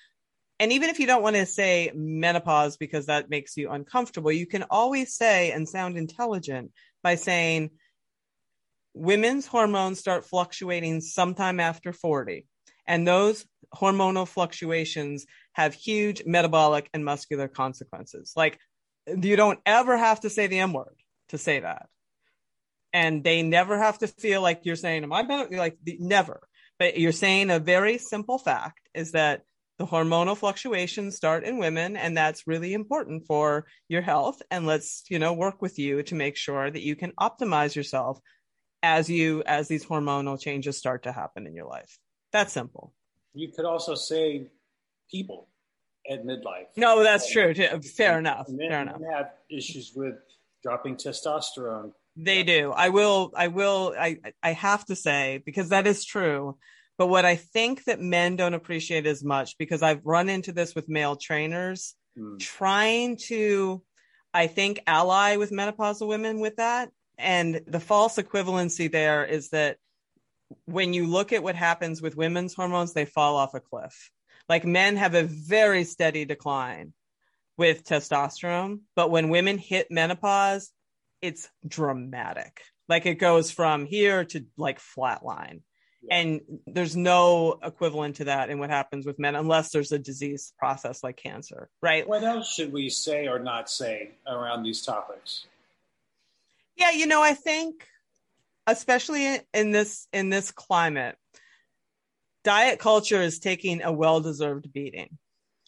and 0.61 0.73
even 0.73 0.88
if 0.88 1.00
you 1.00 1.06
don't 1.06 1.23
want 1.23 1.37
to 1.37 1.47
say 1.47 1.90
menopause 1.94 2.76
because 2.76 3.06
that 3.06 3.28
makes 3.28 3.56
you 3.56 3.71
uncomfortable 3.71 4.30
you 4.30 4.47
can 4.47 4.64
always 4.71 5.16
say 5.16 5.50
and 5.50 5.68
sound 5.68 5.97
intelligent 5.97 6.71
by 7.02 7.16
saying 7.16 7.71
women's 8.94 9.47
hormones 9.47 9.99
start 9.99 10.25
fluctuating 10.25 11.00
sometime 11.00 11.59
after 11.59 11.92
40 11.92 12.47
and 12.87 13.06
those 13.06 13.44
hormonal 13.75 14.26
fluctuations 14.26 15.26
have 15.52 15.75
huge 15.75 16.25
metabolic 16.26 16.88
and 16.94 17.04
muscular 17.04 17.49
consequences. 17.49 18.33
Like 18.37 18.59
you 19.06 19.37
don't 19.37 19.61
ever 19.66 19.96
have 19.96 20.20
to 20.20 20.30
say 20.30 20.46
the 20.46 20.61
M 20.61 20.73
word 20.73 20.96
to 21.28 21.38
say 21.38 21.61
that. 21.61 21.88
And 22.92 23.25
they 23.25 23.42
never 23.42 23.78
have 23.78 23.99
to 23.99 24.06
feel 24.06 24.40
like 24.40 24.61
you're 24.64 24.76
saying, 24.76 25.02
Am 25.02 25.12
I 25.12 25.23
better? 25.23 25.56
Like, 25.56 25.78
the, 25.82 25.96
never. 26.00 26.40
But 26.78 26.99
you're 26.99 27.12
saying 27.12 27.50
a 27.50 27.58
very 27.58 27.99
simple 27.99 28.38
fact 28.38 28.88
is 28.94 29.12
that 29.12 29.42
the 29.78 29.87
hormonal 29.87 30.37
fluctuations 30.37 31.16
start 31.16 31.42
in 31.44 31.58
women, 31.58 31.96
and 31.96 32.16
that's 32.16 32.46
really 32.46 32.75
important 32.75 33.26
for 33.26 33.66
your 33.88 34.02
health. 34.02 34.40
And 34.50 34.66
let's, 34.66 35.04
you 35.08 35.18
know, 35.18 35.32
work 35.32 35.61
with 35.61 35.78
you 35.78 36.02
to 36.04 36.14
make 36.14 36.37
sure 36.37 36.70
that 36.70 36.82
you 36.82 36.94
can 36.94 37.12
optimize 37.18 37.75
yourself 37.75 38.20
as 38.82 39.11
you 39.11 39.42
as 39.46 39.66
these 39.66 39.84
hormonal 39.84 40.40
changes 40.40 40.76
start 40.76 41.04
to 41.04 41.12
happen 41.12 41.46
in 41.46 41.54
your 41.54 41.66
life. 41.66 41.99
That's 42.32 42.52
simple. 42.52 42.92
You 43.32 43.50
could 43.54 43.64
also 43.64 43.96
say 43.96 44.49
people 45.11 45.49
at 46.11 46.25
midlife. 46.25 46.66
No, 46.76 47.02
that's 47.02 47.30
true. 47.30 47.54
Too. 47.54 47.80
Fair 47.96 48.18
enough. 48.18 48.49
Men, 48.49 48.70
Fair 48.70 48.82
enough. 48.82 49.00
have 49.12 49.30
issues 49.50 49.92
with 49.94 50.14
dropping 50.62 50.96
testosterone. 50.96 51.92
They 52.16 52.42
do. 52.42 52.73
I 52.73 52.90
will. 52.90 53.32
I 53.37 53.49
will. 53.49 53.94
I. 53.99 54.18
I 54.42 54.52
have 54.52 54.84
to 54.87 54.96
say 54.96 55.42
because 55.44 55.70
that 55.70 55.87
is 55.87 56.04
true. 56.04 56.56
But 56.96 57.08
what 57.08 57.25
I 57.25 57.37
think 57.37 57.84
that 57.84 58.00
men 58.00 58.37
don't 58.37 58.54
appreciate 58.54 59.06
as 59.06 59.25
much 59.25 59.58
because 59.58 59.82
I've 59.82 60.04
run 60.04 60.28
into 60.28 60.52
this 60.52 60.75
with 60.75 60.88
male 60.88 61.16
trainers 61.16 61.94
hmm. 62.16 62.37
trying 62.37 63.16
to, 63.26 63.82
I 64.32 64.46
think, 64.46 64.80
ally 64.87 65.37
with 65.37 65.50
menopausal 65.50 66.06
women 66.06 66.38
with 66.38 66.56
that. 66.56 66.90
And 67.18 67.62
the 67.66 67.80
false 67.80 68.16
equivalency 68.16 68.90
there 68.90 69.25
is 69.25 69.50
that 69.50 69.78
when 70.66 70.92
you 70.92 71.06
look 71.06 71.32
at 71.32 71.42
what 71.42 71.56
happens 71.56 72.00
with 72.00 72.16
women's 72.16 72.54
hormones, 72.54 72.92
they 72.92 73.04
fall 73.04 73.37
off 73.37 73.54
a 73.54 73.61
cliff. 73.61 74.11
Like 74.48 74.64
men 74.64 74.96
have 74.96 75.14
a 75.14 75.22
very 75.22 75.84
steady 75.84 76.24
decline 76.24 76.92
with 77.56 77.84
testosterone, 77.84 78.80
but 78.96 79.10
when 79.10 79.28
women 79.28 79.58
hit 79.58 79.90
menopause, 79.90 80.70
it's 81.22 81.48
dramatic. 81.66 82.60
Like 82.88 83.06
it 83.06 83.14
goes 83.14 83.50
from 83.50 83.86
here 83.86 84.24
to 84.26 84.44
like 84.56 84.80
flatline. 84.80 85.62
Yeah. 86.02 86.16
And 86.16 86.40
there's 86.66 86.94
no 86.94 87.58
equivalent 87.62 88.16
to 88.16 88.24
that 88.24 88.50
in 88.50 88.58
what 88.58 88.68
happens 88.68 89.06
with 89.06 89.18
men 89.18 89.34
unless 89.34 89.70
there's 89.70 89.92
a 89.92 89.98
disease 89.98 90.52
process 90.58 91.02
like 91.02 91.16
cancer, 91.16 91.70
right? 91.80 92.06
What 92.06 92.24
else 92.24 92.52
should 92.52 92.72
we 92.72 92.90
say 92.90 93.26
or 93.26 93.38
not 93.38 93.70
say 93.70 94.10
around 94.26 94.64
these 94.64 94.82
topics? 94.82 95.46
Yeah, 96.76 96.90
you 96.90 97.06
know, 97.06 97.22
I 97.22 97.32
think 97.32 97.86
especially 98.66 99.40
in 99.52 99.70
this 99.70 100.06
in 100.12 100.28
this 100.28 100.50
climate 100.50 101.16
diet 102.44 102.78
culture 102.78 103.20
is 103.20 103.38
taking 103.38 103.82
a 103.82 103.92
well 103.92 104.20
deserved 104.20 104.72
beating 104.72 105.18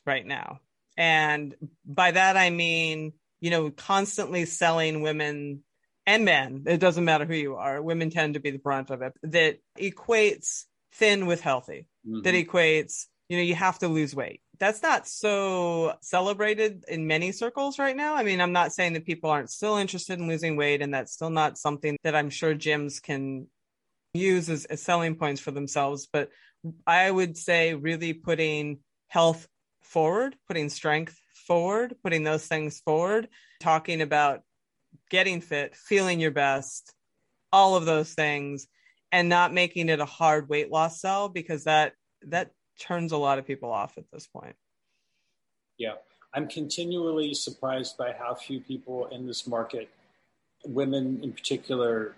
right 0.05 0.25
now. 0.25 0.61
And 0.97 1.55
by 1.85 2.13
that, 2.13 2.37
I 2.37 2.51
mean, 2.51 3.13
you 3.41 3.51
know, 3.51 3.71
constantly 3.71 4.47
selling 4.47 5.03
women 5.03 5.63
and 6.07 6.25
men, 6.25 6.65
it 6.67 6.79
doesn't 6.79 7.05
matter 7.05 7.25
who 7.25 7.35
you 7.35 7.57
are, 7.57 7.83
women 7.83 8.11
tend 8.11 8.35
to 8.35 8.41
be 8.41 8.51
the 8.51 8.59
brunt 8.59 8.91
of 8.91 9.03
it, 9.03 9.13
that 9.25 9.59
equates 9.79 10.65
thin 10.93 11.27
with 11.27 11.41
healthy, 11.41 11.89
mm-hmm. 12.07 12.23
that 12.23 12.35
equates, 12.35 13.07
you 13.29 13.37
know, 13.37 13.43
you 13.43 13.55
have 13.55 13.79
to 13.81 13.89
lose 13.89 14.15
weight. 14.15 14.41
That's 14.59 14.83
not 14.83 15.07
so 15.07 15.95
celebrated 16.01 16.85
in 16.89 17.07
many 17.07 17.33
circles 17.33 17.79
right 17.79 17.97
now. 17.97 18.15
I 18.15 18.23
mean, 18.23 18.41
I'm 18.41 18.53
not 18.53 18.73
saying 18.73 18.95
that 18.95 19.05
people 19.05 19.29
aren't 19.29 19.51
still 19.51 19.77
interested 19.77 20.19
in 20.19 20.29
losing 20.29 20.57
weight, 20.57 20.81
and 20.81 20.95
that's 20.95 21.13
still 21.13 21.29
not 21.29 21.59
something 21.59 21.99
that 22.05 22.15
I'm 22.15 22.31
sure 22.31 22.55
gyms 22.55 23.03
can 23.03 23.49
use 24.15 24.49
as, 24.49 24.65
as 24.65 24.81
selling 24.81 25.17
points 25.17 25.43
for 25.43 25.51
themselves. 25.51 26.09
But 26.11 26.31
I 26.87 27.11
would 27.11 27.37
say 27.37 27.75
really 27.75 28.13
putting 28.13 28.79
health 29.09 29.47
forward, 29.83 30.37
putting 30.47 30.69
strength 30.69 31.19
forward, 31.47 31.97
putting 32.03 32.25
those 32.25 32.47
things 32.47 32.81
forward, 32.81 33.29
talking 33.61 34.01
about 34.03 34.43
getting 35.11 35.41
fit, 35.41 35.77
feeling 35.77 36.21
your 36.21 36.31
best, 36.31 36.93
all 37.53 37.77
of 37.77 37.87
those 37.87 38.13
things, 38.13 38.67
and 39.13 39.29
not 39.29 39.53
making 39.53 39.89
it 39.89 40.01
a 40.01 40.05
hard 40.05 40.49
weight 40.49 40.71
loss 40.71 41.01
sell 41.01 41.29
because 41.29 41.65
that 41.65 41.93
that 42.23 42.51
turns 42.81 43.13
a 43.13 43.17
lot 43.17 43.39
of 43.39 43.47
people 43.47 43.71
off 43.71 43.97
at 43.97 44.05
this 44.13 44.27
point. 44.27 44.57
Yeah. 45.79 45.95
I'm 46.35 46.49
continually 46.49 47.33
surprised 47.33 47.97
by 47.97 48.13
how 48.13 48.35
few 48.35 48.61
people 48.61 49.07
in 49.07 49.27
this 49.27 49.47
market, 49.47 49.89
women 50.65 51.21
in 51.23 51.33
particular, 51.33 52.15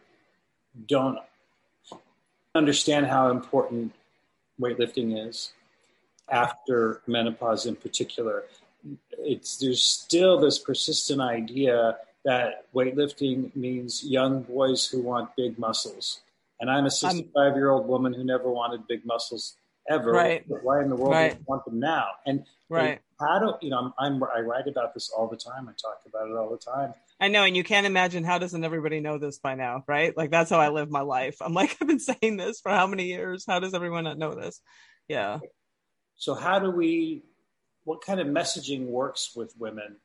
don't 0.86 1.18
understand 2.54 3.06
how 3.06 3.30
important 3.30 3.92
weightlifting 4.60 5.28
is 5.28 5.52
after 6.30 7.02
menopause 7.06 7.66
in 7.66 7.76
particular. 7.76 8.44
It's 9.18 9.56
there's 9.58 9.82
still 9.82 10.38
this 10.38 10.58
persistent 10.58 11.20
idea 11.20 11.96
that 12.24 12.72
weightlifting 12.74 13.54
means 13.56 14.04
young 14.04 14.42
boys 14.42 14.86
who 14.86 15.02
want 15.02 15.34
big 15.36 15.58
muscles. 15.58 16.20
And 16.60 16.70
I'm 16.70 16.86
a 16.86 16.90
65 16.90 17.56
year 17.56 17.70
old 17.70 17.86
woman 17.86 18.12
who 18.12 18.24
never 18.24 18.50
wanted 18.50 18.86
big 18.86 19.06
muscles 19.06 19.56
ever. 19.88 20.12
Right. 20.12 20.44
Why 20.62 20.82
in 20.82 20.88
the 20.88 20.96
world 20.96 21.12
right. 21.12 21.32
do 21.32 21.38
you 21.38 21.44
want 21.46 21.64
them 21.64 21.80
now? 21.80 22.06
And 22.26 22.44
right. 22.68 23.00
how 23.20 23.38
do 23.38 23.54
you 23.62 23.70
know? 23.70 23.92
I'm, 23.98 24.22
I'm 24.22 24.22
I 24.24 24.40
write 24.40 24.66
about 24.66 24.94
this 24.94 25.10
all 25.10 25.28
the 25.28 25.36
time. 25.36 25.68
I 25.68 25.72
talk 25.80 26.02
about 26.06 26.28
it 26.28 26.36
all 26.36 26.50
the 26.50 26.58
time. 26.58 26.94
I 27.20 27.28
know, 27.28 27.42
and 27.42 27.56
you 27.56 27.64
can't 27.64 27.86
imagine 27.86 28.22
how 28.22 28.38
doesn't 28.38 28.64
everybody 28.64 29.00
know 29.00 29.18
this 29.18 29.38
by 29.38 29.54
now, 29.56 29.82
right? 29.88 30.16
Like 30.16 30.30
that's 30.30 30.50
how 30.50 30.60
I 30.60 30.68
live 30.68 30.90
my 30.90 31.00
life. 31.00 31.36
I'm 31.40 31.54
like 31.54 31.76
I've 31.80 31.88
been 31.88 31.98
saying 31.98 32.36
this 32.36 32.60
for 32.60 32.70
how 32.70 32.86
many 32.86 33.06
years? 33.06 33.44
How 33.46 33.58
does 33.58 33.74
everyone 33.74 34.04
not 34.04 34.18
know 34.18 34.34
this? 34.34 34.60
Yeah. 35.08 35.38
So 36.16 36.34
how 36.34 36.58
do 36.58 36.70
we? 36.70 37.22
What 37.84 38.04
kind 38.04 38.20
of 38.20 38.26
messaging 38.26 38.86
works 38.86 39.32
with 39.34 39.54
women 39.58 39.96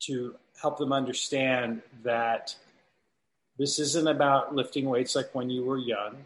to 0.00 0.34
help 0.60 0.78
them 0.78 0.92
understand 0.92 1.82
that 2.02 2.54
this 3.58 3.78
isn't 3.78 4.06
about 4.06 4.54
lifting 4.54 4.86
weights 4.86 5.16
like 5.16 5.34
when 5.34 5.48
you 5.48 5.64
were 5.64 5.78
young. 5.78 6.16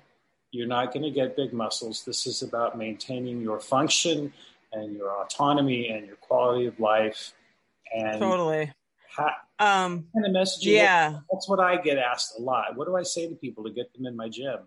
You're 0.50 0.66
not 0.66 0.92
going 0.92 1.04
to 1.04 1.10
get 1.10 1.36
big 1.36 1.52
muscles. 1.52 2.04
This 2.04 2.26
is 2.26 2.42
about 2.42 2.76
maintaining 2.76 3.40
your 3.40 3.60
function 3.60 4.32
and 4.72 4.96
your 4.96 5.10
autonomy 5.10 5.88
and 5.88 6.06
your 6.06 6.16
quality 6.16 6.66
of 6.66 6.80
life. 6.80 7.32
And 7.94 8.18
totally. 8.20 8.72
How, 9.16 9.32
um, 9.58 10.06
kind 10.14 10.26
of 10.26 10.32
messaging. 10.32 10.74
Yeah. 10.74 11.18
That's 11.32 11.48
what 11.48 11.60
I 11.60 11.80
get 11.80 11.98
asked 11.98 12.34
a 12.38 12.42
lot. 12.42 12.76
What 12.76 12.86
do 12.86 12.96
I 12.96 13.02
say 13.02 13.28
to 13.28 13.34
people 13.34 13.64
to 13.64 13.70
get 13.70 13.92
them 13.94 14.06
in 14.06 14.16
my 14.16 14.28
gym? 14.28 14.58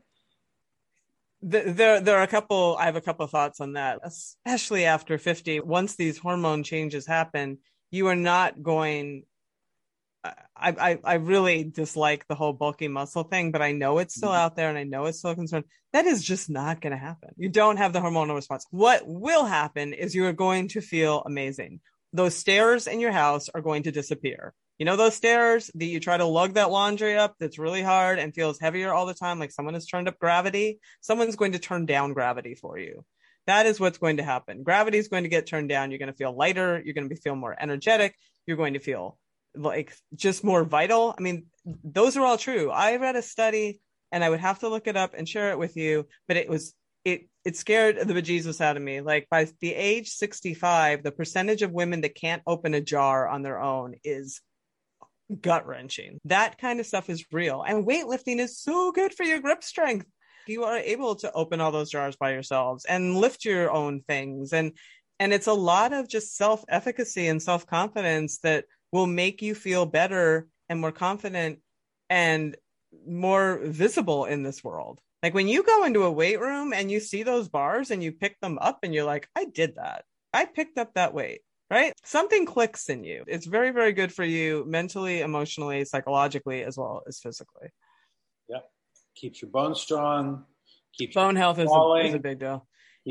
there 1.46 2.00
there 2.00 2.18
are 2.18 2.24
a 2.24 2.28
couple 2.28 2.78
i 2.80 2.86
have 2.86 2.96
a 2.96 3.02
couple 3.02 3.28
thoughts 3.28 3.60
on 3.60 3.74
that 3.74 4.00
especially 4.04 4.86
after 4.86 5.18
50 5.18 5.60
once 5.60 5.98
these 5.98 6.18
hormone 6.18 6.64
changes 6.64 7.06
happen 7.06 7.58
you 7.92 8.08
are 8.08 8.16
not 8.16 8.64
going 8.64 9.26
I, 10.24 10.34
I, 10.56 11.00
I 11.04 11.14
really 11.16 11.66
dislike 11.66 12.26
the 12.28 12.36
whole 12.36 12.54
bulky 12.54 12.88
muscle 12.88 13.24
thing, 13.24 13.52
but 13.52 13.62
I 13.62 13.74
know 13.74 14.00
it's 14.00 14.16
still 14.16 14.30
mm-hmm. 14.30 14.38
out 14.38 14.56
there 14.56 14.70
and 14.70 14.78
I 14.78 14.84
know 14.84 15.06
it's 15.06 15.20
still 15.20 15.32
a 15.32 15.36
concern. 15.36 15.66
That 15.92 16.06
is 16.06 16.24
just 16.24 16.50
not 16.50 16.80
going 16.80 16.92
to 16.92 16.98
happen. 16.98 17.32
You 17.36 17.50
don't 17.50 17.76
have 17.76 17.92
the 17.92 18.00
hormonal 18.00 18.36
response. 18.36 18.66
What 18.72 19.04
will 19.06 19.44
happen 19.44 19.92
is 19.92 20.16
you 20.16 20.26
are 20.26 20.34
going 20.34 20.70
to 20.70 20.82
feel 20.82 21.24
amazing. 21.26 21.82
Those 22.14 22.36
stairs 22.36 22.88
in 22.88 23.00
your 23.00 23.12
house 23.12 23.50
are 23.54 23.62
going 23.62 23.84
to 23.84 23.92
disappear. 23.92 24.54
You 24.78 24.86
know 24.86 24.96
those 24.96 25.16
stairs 25.16 25.70
that 25.76 25.86
you 25.86 26.00
try 26.00 26.18
to 26.18 26.26
lug 26.26 26.54
that 26.54 26.72
laundry 26.72 27.18
up 27.18 27.36
that's 27.40 27.60
really 27.60 27.82
hard 27.82 28.20
and 28.20 28.34
feels 28.34 28.60
heavier 28.60 28.94
all 28.94 29.06
the 29.06 29.14
time, 29.14 29.40
like 29.40 29.52
someone 29.52 29.74
has 29.74 29.86
turned 29.86 30.08
up 30.08 30.20
gravity? 30.20 30.80
Someone's 31.02 31.36
going 31.36 31.52
to 31.54 31.60
turn 31.60 31.86
down 31.86 32.14
gravity 32.14 32.56
for 32.56 32.78
you. 32.78 33.04
That 33.46 33.66
is 33.66 33.80
what's 33.80 33.98
going 33.98 34.18
to 34.18 34.24
happen. 34.24 34.64
Gravity 34.64 34.98
is 34.98 35.10
going 35.10 35.24
to 35.24 35.30
get 35.30 35.48
turned 35.48 35.70
down. 35.70 35.92
You're 35.92 36.00
going 36.00 36.12
to 36.12 36.18
feel 36.18 36.36
lighter. 36.36 36.82
You're 36.84 36.94
going 36.94 37.10
to 37.10 37.16
feel 37.16 37.36
more 37.36 37.56
energetic. 37.60 38.16
You're 38.46 38.58
going 38.58 38.74
to 38.74 38.80
feel 38.80 39.18
like 39.56 39.94
just 40.16 40.44
more 40.44 40.64
vital. 40.64 41.14
I 41.18 41.22
mean, 41.22 41.46
those 41.66 42.18
are 42.18 42.26
all 42.26 42.38
true. 42.38 42.72
I 42.72 42.96
read 42.98 43.16
a 43.16 43.22
study 43.22 43.82
and 44.12 44.24
I 44.24 44.30
would 44.30 44.40
have 44.40 44.60
to 44.60 44.70
look 44.70 44.88
it 44.88 44.98
up 44.98 45.14
and 45.18 45.28
share 45.28 45.52
it 45.52 45.60
with 45.60 45.76
you, 45.76 46.08
but 46.28 46.38
it 46.38 46.50
was 46.50 46.74
it 47.06 47.28
it 47.44 47.58
scared 47.58 47.98
the 47.98 48.14
bejesus 48.14 48.62
out 48.62 48.78
of 48.78 48.84
me. 48.84 49.02
Like 49.02 49.28
by 49.30 49.48
the 49.60 49.74
age 49.74 50.10
65, 50.10 51.04
the 51.04 51.12
percentage 51.12 51.62
of 51.62 51.72
women 51.72 52.02
that 52.02 52.16
can't 52.16 52.42
open 52.48 52.74
a 52.74 52.82
jar 52.82 53.28
on 53.28 53.42
their 53.42 53.60
own 53.60 53.96
is 54.04 54.42
gut 55.42 55.68
wrenching. 55.68 56.20
That 56.26 56.58
kind 56.58 56.80
of 56.80 56.86
stuff 56.86 57.10
is 57.10 57.26
real. 57.32 57.64
And 57.64 57.86
weightlifting 57.86 58.40
is 58.40 58.60
so 58.60 58.92
good 58.92 59.14
for 59.14 59.24
your 59.24 59.40
grip 59.40 59.64
strength. 59.64 60.06
You 60.48 60.64
are 60.64 60.78
able 60.78 61.16
to 61.16 61.32
open 61.34 61.62
all 61.62 61.72
those 61.72 61.90
jars 61.90 62.16
by 62.16 62.32
yourselves 62.32 62.86
and 62.86 63.18
lift 63.18 63.46
your 63.46 63.72
own 63.72 64.02
things 64.02 64.54
and 64.54 64.74
and 65.20 65.32
it's 65.32 65.48
a 65.48 65.54
lot 65.54 65.94
of 65.94 66.10
just 66.10 66.36
self-efficacy 66.36 67.28
and 67.28 67.42
self-confidence 67.42 68.40
that 68.40 68.66
will 68.92 69.06
make 69.06 69.42
you 69.42 69.56
feel 69.56 69.86
better 69.86 70.48
and 70.68 70.82
more 70.82 70.92
confident 70.92 71.60
and 72.10 72.58
more 73.08 73.60
visible 73.64 74.26
in 74.26 74.44
this 74.44 74.64
world. 74.64 75.00
Like 75.22 75.34
when 75.34 75.48
you 75.48 75.64
go 75.64 75.86
into 75.86 76.04
a 76.04 76.12
weight 76.12 76.40
room 76.40 76.74
and 76.74 76.92
you 76.92 77.00
see 77.00 77.24
those 77.24 77.48
bars 77.48 77.92
and 77.92 78.04
you 78.04 78.12
pick 78.12 78.40
them 78.42 78.58
up 78.60 78.80
and 78.84 78.94
you're 78.94 79.06
like, 79.06 79.30
I 79.36 79.46
did 79.46 79.76
that. 79.76 80.04
I 80.34 80.46
picked 80.46 80.78
up 80.78 80.94
that 80.96 81.14
weight, 81.14 81.42
right? 81.70 81.94
Something 82.04 82.46
clicks 82.46 82.90
in 82.90 83.04
you. 83.04 83.24
It's 83.28 83.46
very, 83.46 83.72
very 83.72 83.94
good 83.94 84.12
for 84.12 84.26
you 84.26 84.66
mentally, 84.68 85.22
emotionally, 85.22 85.86
psychologically, 85.86 86.64
as 86.64 86.78
well 86.78 87.04
as 87.08 87.20
physically. 87.20 87.70
Yeah. 88.50 88.60
Keeps 89.16 89.42
your 89.42 89.52
bones 89.52 89.80
strong. 89.80 90.46
Keeps 90.98 91.16
bone 91.16 91.36
health 91.36 91.60
is 91.60 91.72
a, 91.72 91.94
is 92.06 92.14
a 92.16 92.20
big 92.20 92.40
deal. 92.40 92.68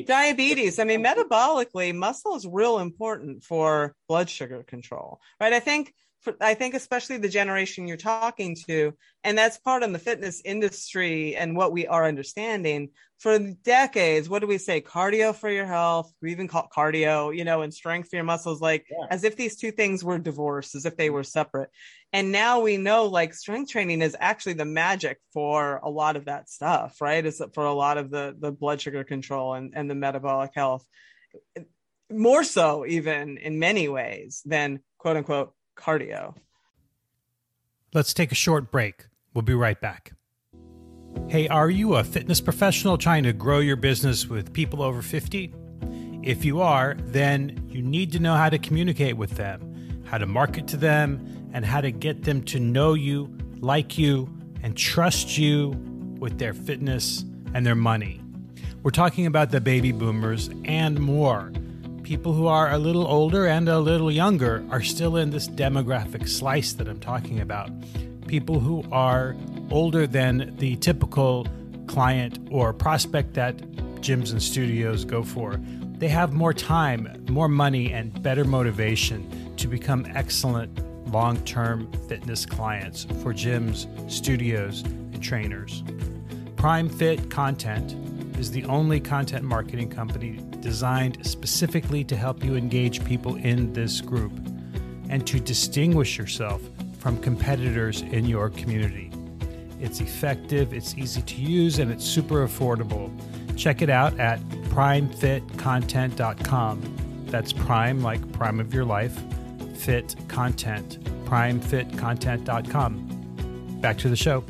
Diabetes. 0.07 0.79
I 0.79 0.85
mean, 0.85 1.05
metabolically, 1.05 1.95
muscle 1.95 2.35
is 2.37 2.47
real 2.47 2.79
important 2.79 3.45
for 3.45 3.95
blood 4.09 4.31
sugar 4.31 4.63
control, 4.63 5.21
right? 5.41 5.53
I 5.53 5.61
think, 5.61 5.95
for, 6.23 6.35
I 6.41 6.55
think 6.55 6.75
especially 6.75 7.19
the 7.19 7.29
generation 7.29 7.87
you're 7.87 7.97
talking 7.97 8.57
to, 8.69 8.95
and 9.25 9.37
that's 9.37 9.59
part 9.59 9.83
of 9.83 9.93
the 9.93 9.99
fitness 9.99 10.41
industry 10.45 11.37
and 11.37 11.57
what 11.57 11.73
we 11.73 11.87
are 11.87 12.07
understanding 12.07 12.91
for 13.19 13.39
decades. 13.39 14.29
What 14.29 14.41
do 14.41 14.47
we 14.47 14.59
say? 14.59 14.81
Cardio 14.81 15.35
for 15.35 15.51
your 15.51 15.67
health. 15.67 16.13
We 16.23 16.33
even 16.33 16.49
call 16.49 16.69
cardio, 16.75 17.37
you 17.37 17.45
know, 17.45 17.63
and 17.63 17.75
strength 17.75 18.09
for 18.09 18.17
your 18.17 18.25
muscles, 18.25 18.61
like 18.61 18.87
yeah. 18.91 19.07
as 19.11 19.25
if 19.25 19.37
these 19.37 19.57
two 19.57 19.73
things 19.73 20.05
were 20.05 20.19
divorced, 20.19 20.75
as 20.75 20.87
if 20.87 20.97
they 20.97 21.07
mm-hmm. 21.07 21.15
were 21.15 21.25
separate. 21.25 21.71
And 22.13 22.31
now 22.31 22.61
we 22.61 22.77
know 22.77 23.07
like 23.07 23.35
strength 23.35 23.71
training 23.71 24.03
is 24.03 24.17
actually 24.19 24.55
the 24.55 24.65
magic 24.65 25.19
for 25.33 25.81
a 25.83 25.91
lot 25.91 26.17
of 26.17 26.27
that 26.27 26.49
stuff, 26.49 27.01
right? 27.01 27.25
It's 27.25 27.41
for 27.55 27.65
a 27.65 27.75
lot 27.75 27.99
of 27.99 28.11
the 28.11 28.37
the 28.39 28.53
blood 28.53 28.81
sugar 28.81 29.03
control 29.03 29.55
and, 29.55 29.73
and 29.75 29.91
the 29.91 29.95
metabolic 29.95 30.53
health. 30.55 30.87
More 32.11 32.45
so 32.45 32.85
even 32.87 33.39
in 33.39 33.59
many 33.59 33.89
ways 33.89 34.43
than 34.45 34.81
quote 34.99 35.17
unquote 35.17 35.55
cardio. 35.77 36.35
Let's 37.95 38.15
take 38.15 38.33
a 38.33 38.37
short 38.37 38.71
break. 38.71 39.07
We'll 39.35 39.43
be 39.43 39.55
right 39.55 39.81
back. 39.81 40.13
Hey, 41.29 41.49
are 41.49 41.71
you 41.71 41.95
a 41.95 42.05
fitness 42.05 42.41
professional 42.41 42.99
trying 42.99 43.23
to 43.25 43.33
grow 43.33 43.59
your 43.61 43.77
business 43.77 44.27
with 44.27 44.53
people 44.53 44.83
over 44.83 45.03
50? 45.03 45.55
If 46.23 46.45
you 46.45 46.61
are, 46.61 46.97
then 46.99 47.67
you 47.69 47.83
need 47.83 48.13
to 48.13 48.19
know 48.19 48.35
how 48.35 48.49
to 48.49 48.59
communicate 48.59 49.17
with 49.17 49.33
them, 49.33 50.05
how 50.07 50.19
to 50.19 50.27
market 50.27 50.67
to 50.69 50.77
them, 50.77 51.51
and 51.53 51.65
how 51.65 51.81
to 51.81 51.91
get 51.91 52.25
them 52.25 52.43
to 52.45 52.61
know 52.61 52.95
you, 52.95 53.37
like 53.61 53.99
you, 53.99 54.29
and 54.63 54.77
trust 54.77 55.37
you 55.37 55.71
with 56.19 56.39
their 56.39 56.55
fitness 56.55 57.25
and 57.55 57.67
their 57.67 57.75
money. 57.75 58.21
We're 58.83 58.91
talking 58.91 59.27
about 59.27 59.51
the 59.51 59.61
baby 59.61 59.93
boomers 59.93 60.51
and 60.65 60.99
more. 61.01 61.53
People 62.03 62.33
who 62.33 62.49
are 62.49 62.71
a 62.73 62.79
little 62.79 63.07
older 63.07 63.47
and 63.47 63.69
a 63.69 63.79
little 63.79 64.11
younger 64.11 64.65
are 64.71 64.83
still 64.83 65.17
in 65.17 65.31
this 65.31 65.49
demographic 65.49 66.29
slice 66.29 66.73
that 66.75 66.89
I'm 66.89 66.99
talking 66.99 67.39
about. 67.41 67.71
People 68.27 68.59
who 68.59 68.85
are 68.91 69.37
older 69.71 70.07
than 70.07 70.55
the 70.59 70.77
typical 70.77 71.47
client 71.87 72.39
or 72.51 72.73
prospect 72.73 73.35
that 73.35 73.57
gyms 74.01 74.33
and 74.33 74.43
studios 74.43 75.05
go 75.05 75.23
for. 75.23 75.61
They 75.99 76.09
have 76.09 76.33
more 76.33 76.53
time, 76.53 77.25
more 77.29 77.49
money, 77.49 77.93
and 77.93 78.21
better 78.21 78.45
motivation 78.45 79.55
to 79.57 79.69
become 79.69 80.05
excellent 80.13 80.81
long 81.13 81.37
term 81.45 81.91
fitness 82.09 82.45
clients 82.45 83.05
for 83.23 83.33
gyms, 83.33 83.87
studios, 84.11 84.83
and 84.83 85.23
trainers. 85.23 85.85
Prime 86.57 86.89
Fit 86.89 87.31
Content 87.31 87.95
is 88.39 88.51
the 88.51 88.65
only 88.65 89.01
content 89.01 89.45
marketing 89.45 89.89
company 89.89 90.39
designed 90.61 91.25
specifically 91.27 92.05
to 92.05 92.15
help 92.17 92.45
you 92.45 92.57
engage 92.57 93.03
people 93.05 93.37
in 93.37 93.73
this 93.73 94.01
group 94.01 94.33
and 95.09 95.25
to 95.27 95.41
distinguish 95.41 96.19
yourself 96.19 96.61
from 96.99 97.17
competitors 97.19 98.03
in 98.03 98.25
your 98.25 98.51
community. 98.51 99.11
It's 99.81 100.01
effective, 100.01 100.73
it's 100.73 100.97
easy 100.97 101.23
to 101.23 101.41
use, 101.41 101.81
and 101.81 101.91
it's 101.91 102.05
super 102.05 102.47
affordable. 102.47 103.11
Check 103.57 103.83
it 103.83 103.91
out 103.91 104.17
at 104.21 104.39
primefitcontent.com. 104.71 107.25
That's 107.27 107.53
prime 107.53 108.01
like 108.03 108.33
prime 108.33 108.61
of 108.61 108.73
your 108.73 108.85
life 108.85 109.21
Fit 109.75 110.15
Content, 110.29 111.03
primefitcontent.com. 111.25 113.81
Back 113.81 113.99
to 113.99 114.09
the 114.09 114.15
show. 114.15 114.45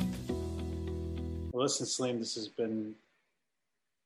Well, 1.53 1.63
listen, 1.63 1.87
Selene, 1.87 2.19
this 2.19 2.35
has 2.35 2.49
been 2.49 2.95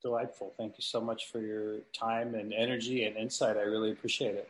delightful. 0.03 0.55
Thank 0.57 0.79
you 0.79 0.83
so 0.83 1.01
much 1.01 1.31
for 1.31 1.41
your 1.41 1.79
time 1.93 2.35
and 2.35 2.53
energy 2.53 3.05
and 3.05 3.17
insight. 3.17 3.57
I 3.57 3.63
really 3.63 3.91
appreciate 3.91 4.35
it. 4.35 4.49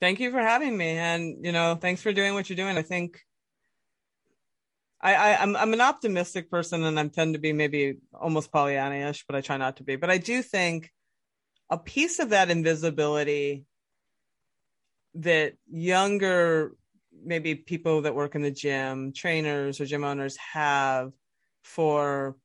Thank 0.00 0.20
you 0.20 0.30
for 0.30 0.40
having 0.40 0.76
me. 0.76 0.90
And, 0.90 1.44
you 1.44 1.52
know, 1.52 1.76
thanks 1.76 2.02
for 2.02 2.12
doing 2.12 2.34
what 2.34 2.48
you're 2.48 2.56
doing. 2.56 2.76
I 2.76 2.82
think 2.82 3.20
I, 5.00 5.36
I'm, 5.36 5.54
I'm 5.54 5.74
an 5.74 5.82
optimistic 5.82 6.50
person 6.50 6.82
and 6.82 6.98
I 6.98 7.06
tend 7.08 7.34
to 7.34 7.40
be 7.40 7.52
maybe 7.52 7.98
almost 8.18 8.50
Pollyanna-ish, 8.50 9.26
but 9.26 9.36
I 9.36 9.42
try 9.42 9.58
not 9.58 9.76
to 9.76 9.82
be. 9.82 9.96
But 9.96 10.10
I 10.10 10.16
do 10.16 10.40
think 10.40 10.90
a 11.68 11.76
piece 11.76 12.20
of 12.20 12.30
that 12.30 12.50
invisibility 12.50 13.66
that 15.14 15.54
younger 15.70 16.72
maybe 17.22 17.54
people 17.54 18.02
that 18.02 18.14
work 18.14 18.34
in 18.34 18.42
the 18.42 18.50
gym 18.50 19.12
trainers 19.12 19.80
or 19.80 19.86
gym 19.86 20.04
owners 20.04 20.36
have 20.36 21.12
for 21.62 22.36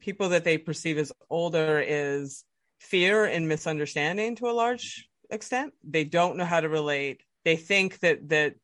people 0.00 0.30
that 0.30 0.44
they 0.44 0.58
perceive 0.58 0.98
as 0.98 1.12
older 1.30 1.80
is 1.80 2.44
fear 2.78 3.24
and 3.24 3.48
misunderstanding 3.48 4.36
to 4.36 4.48
a 4.48 4.52
large 4.52 5.08
extent. 5.30 5.72
They 5.82 6.04
don't 6.04 6.36
know 6.36 6.44
how 6.44 6.60
to 6.60 6.68
relate. 6.68 7.22
They 7.44 7.56
think 7.56 7.98
that 8.00 8.28
that 8.28 8.54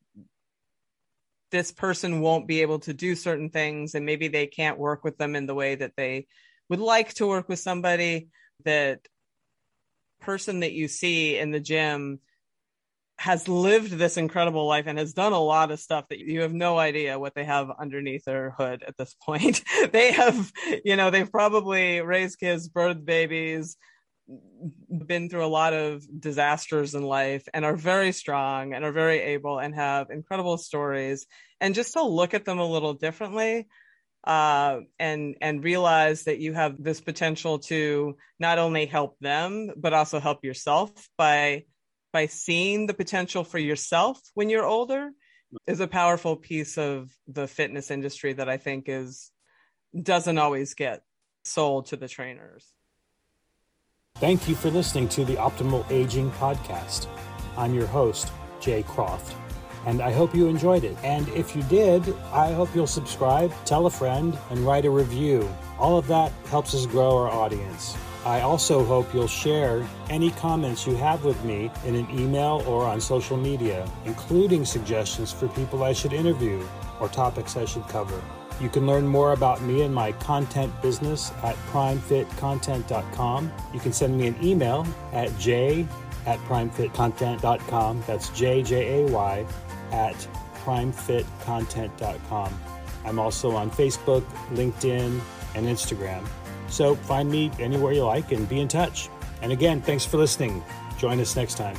this 1.51 1.71
person 1.71 2.21
won't 2.21 2.47
be 2.47 2.61
able 2.61 2.79
to 2.79 2.93
do 2.93 3.15
certain 3.15 3.49
things 3.49 3.93
and 3.93 4.05
maybe 4.05 4.27
they 4.27 4.47
can't 4.47 4.79
work 4.79 5.03
with 5.03 5.17
them 5.17 5.35
in 5.35 5.45
the 5.45 5.53
way 5.53 5.75
that 5.75 5.95
they 5.95 6.25
would 6.67 6.79
like 6.79 7.13
to 7.15 7.27
work 7.27 7.47
with 7.47 7.59
somebody. 7.59 8.29
That 8.65 9.01
person 10.19 10.61
that 10.61 10.71
you 10.71 10.87
see 10.87 11.37
in 11.37 11.51
the 11.51 11.59
gym 11.59 12.19
has 13.19 13.47
lived 13.47 13.91
this 13.91 14.17
incredible 14.17 14.67
life 14.67 14.85
and 14.87 14.97
has 14.97 15.13
done 15.13 15.33
a 15.33 15.39
lot 15.39 15.71
of 15.71 15.79
stuff 15.79 16.05
that 16.09 16.19
you 16.19 16.41
have 16.41 16.53
no 16.53 16.77
idea 16.77 17.19
what 17.19 17.35
they 17.35 17.43
have 17.45 17.69
underneath 17.79 18.25
their 18.25 18.51
hood 18.51 18.83
at 18.87 18.97
this 18.97 19.15
point. 19.23 19.63
they 19.91 20.11
have, 20.11 20.51
you 20.83 20.95
know, 20.95 21.09
they've 21.09 21.31
probably 21.31 22.01
raised 22.01 22.39
kids, 22.39 22.69
birthed 22.69 23.05
babies, 23.05 23.77
been 25.05 25.29
through 25.29 25.45
a 25.45 25.47
lot 25.47 25.73
of 25.73 26.03
disasters 26.19 26.95
in 26.95 27.03
life 27.03 27.47
and 27.53 27.65
are 27.65 27.75
very 27.75 28.11
strong 28.11 28.73
and 28.73 28.85
are 28.85 28.91
very 28.91 29.19
able 29.19 29.59
and 29.59 29.75
have 29.75 30.09
incredible 30.09 30.57
stories 30.57 31.25
and 31.59 31.75
just 31.75 31.93
to 31.93 32.01
look 32.01 32.33
at 32.33 32.45
them 32.45 32.59
a 32.59 32.65
little 32.65 32.93
differently 32.93 33.67
uh, 34.23 34.79
and 34.97 35.35
and 35.41 35.63
realize 35.63 36.23
that 36.23 36.39
you 36.39 36.53
have 36.53 36.81
this 36.81 37.01
potential 37.01 37.59
to 37.59 38.15
not 38.39 38.59
only 38.59 38.85
help 38.85 39.17
them 39.19 39.71
but 39.75 39.93
also 39.93 40.21
help 40.21 40.45
yourself 40.45 40.91
by 41.17 41.65
by 42.13 42.27
seeing 42.27 42.85
the 42.85 42.93
potential 42.93 43.43
for 43.43 43.57
yourself 43.57 44.21
when 44.35 44.49
you're 44.49 44.65
older 44.65 45.09
is 45.67 45.79
a 45.79 45.87
powerful 45.87 46.35
piece 46.35 46.77
of 46.77 47.11
the 47.27 47.47
fitness 47.47 47.91
industry 47.91 48.33
that 48.33 48.47
I 48.47 48.57
think 48.57 48.85
is 48.87 49.31
doesn't 49.99 50.37
always 50.37 50.73
get 50.75 51.01
sold 51.43 51.87
to 51.87 51.97
the 51.97 52.07
trainers. 52.07 52.65
Thank 54.17 54.47
you 54.47 54.55
for 54.55 54.69
listening 54.69 55.09
to 55.09 55.25
the 55.25 55.35
Optimal 55.35 55.89
Aging 55.91 56.31
Podcast. 56.31 57.07
I'm 57.57 57.73
your 57.73 57.87
host, 57.87 58.31
Jay 58.59 58.83
Croft, 58.83 59.35
and 59.85 60.01
I 60.01 60.11
hope 60.11 60.35
you 60.35 60.47
enjoyed 60.47 60.83
it. 60.83 60.97
And 61.03 61.27
if 61.29 61.55
you 61.55 61.63
did, 61.63 62.07
I 62.31 62.51
hope 62.53 62.73
you'll 62.75 62.87
subscribe, 62.87 63.51
tell 63.65 63.87
a 63.87 63.91
friend, 63.91 64.37
and 64.49 64.59
write 64.59 64.85
a 64.85 64.89
review. 64.89 65.47
All 65.77 65.97
of 65.97 66.07
that 66.07 66.31
helps 66.45 66.73
us 66.73 66.85
grow 66.85 67.17
our 67.17 67.29
audience. 67.29 67.95
I 68.25 68.41
also 68.41 68.85
hope 68.85 69.13
you'll 69.13 69.27
share 69.27 69.85
any 70.09 70.31
comments 70.31 70.87
you 70.87 70.95
have 70.95 71.25
with 71.25 71.43
me 71.43 71.69
in 71.85 71.95
an 71.95 72.09
email 72.09 72.63
or 72.65 72.85
on 72.85 73.01
social 73.01 73.35
media, 73.35 73.89
including 74.05 74.63
suggestions 74.63 75.31
for 75.31 75.49
people 75.49 75.83
I 75.83 75.91
should 75.93 76.13
interview 76.13 76.65
or 77.01 77.09
topics 77.09 77.57
I 77.57 77.65
should 77.65 77.87
cover. 77.89 78.21
You 78.61 78.69
can 78.69 78.87
learn 78.87 79.05
more 79.05 79.33
about 79.33 79.61
me 79.61 79.81
and 79.81 79.93
my 79.93 80.13
content 80.13 80.71
business 80.81 81.31
at 81.43 81.55
primefitcontent.com. 81.71 83.51
You 83.73 83.79
can 83.79 83.91
send 83.91 84.17
me 84.17 84.27
an 84.27 84.37
email 84.41 84.87
at 85.11 85.37
j 85.37 85.85
at 86.25 86.39
primefitcontent.com. 86.39 88.03
That's 88.07 88.29
J 88.29 88.63
J 88.63 89.01
A 89.01 89.11
Y 89.11 89.45
at 89.91 90.15
primefitcontent.com. 90.63 92.59
I'm 93.05 93.19
also 93.19 93.51
on 93.51 93.69
Facebook, 93.69 94.23
LinkedIn, 94.53 95.19
and 95.55 95.67
Instagram. 95.67 96.25
So 96.73 96.95
find 96.95 97.29
me 97.29 97.51
anywhere 97.59 97.93
you 97.93 98.03
like 98.03 98.31
and 98.31 98.49
be 98.49 98.59
in 98.59 98.67
touch. 98.67 99.07
And 99.43 99.51
again, 99.51 99.79
thanks 99.79 100.05
for 100.05 100.17
listening. 100.17 100.63
Join 100.97 101.19
us 101.19 101.35
next 101.35 101.55
time. 101.55 101.77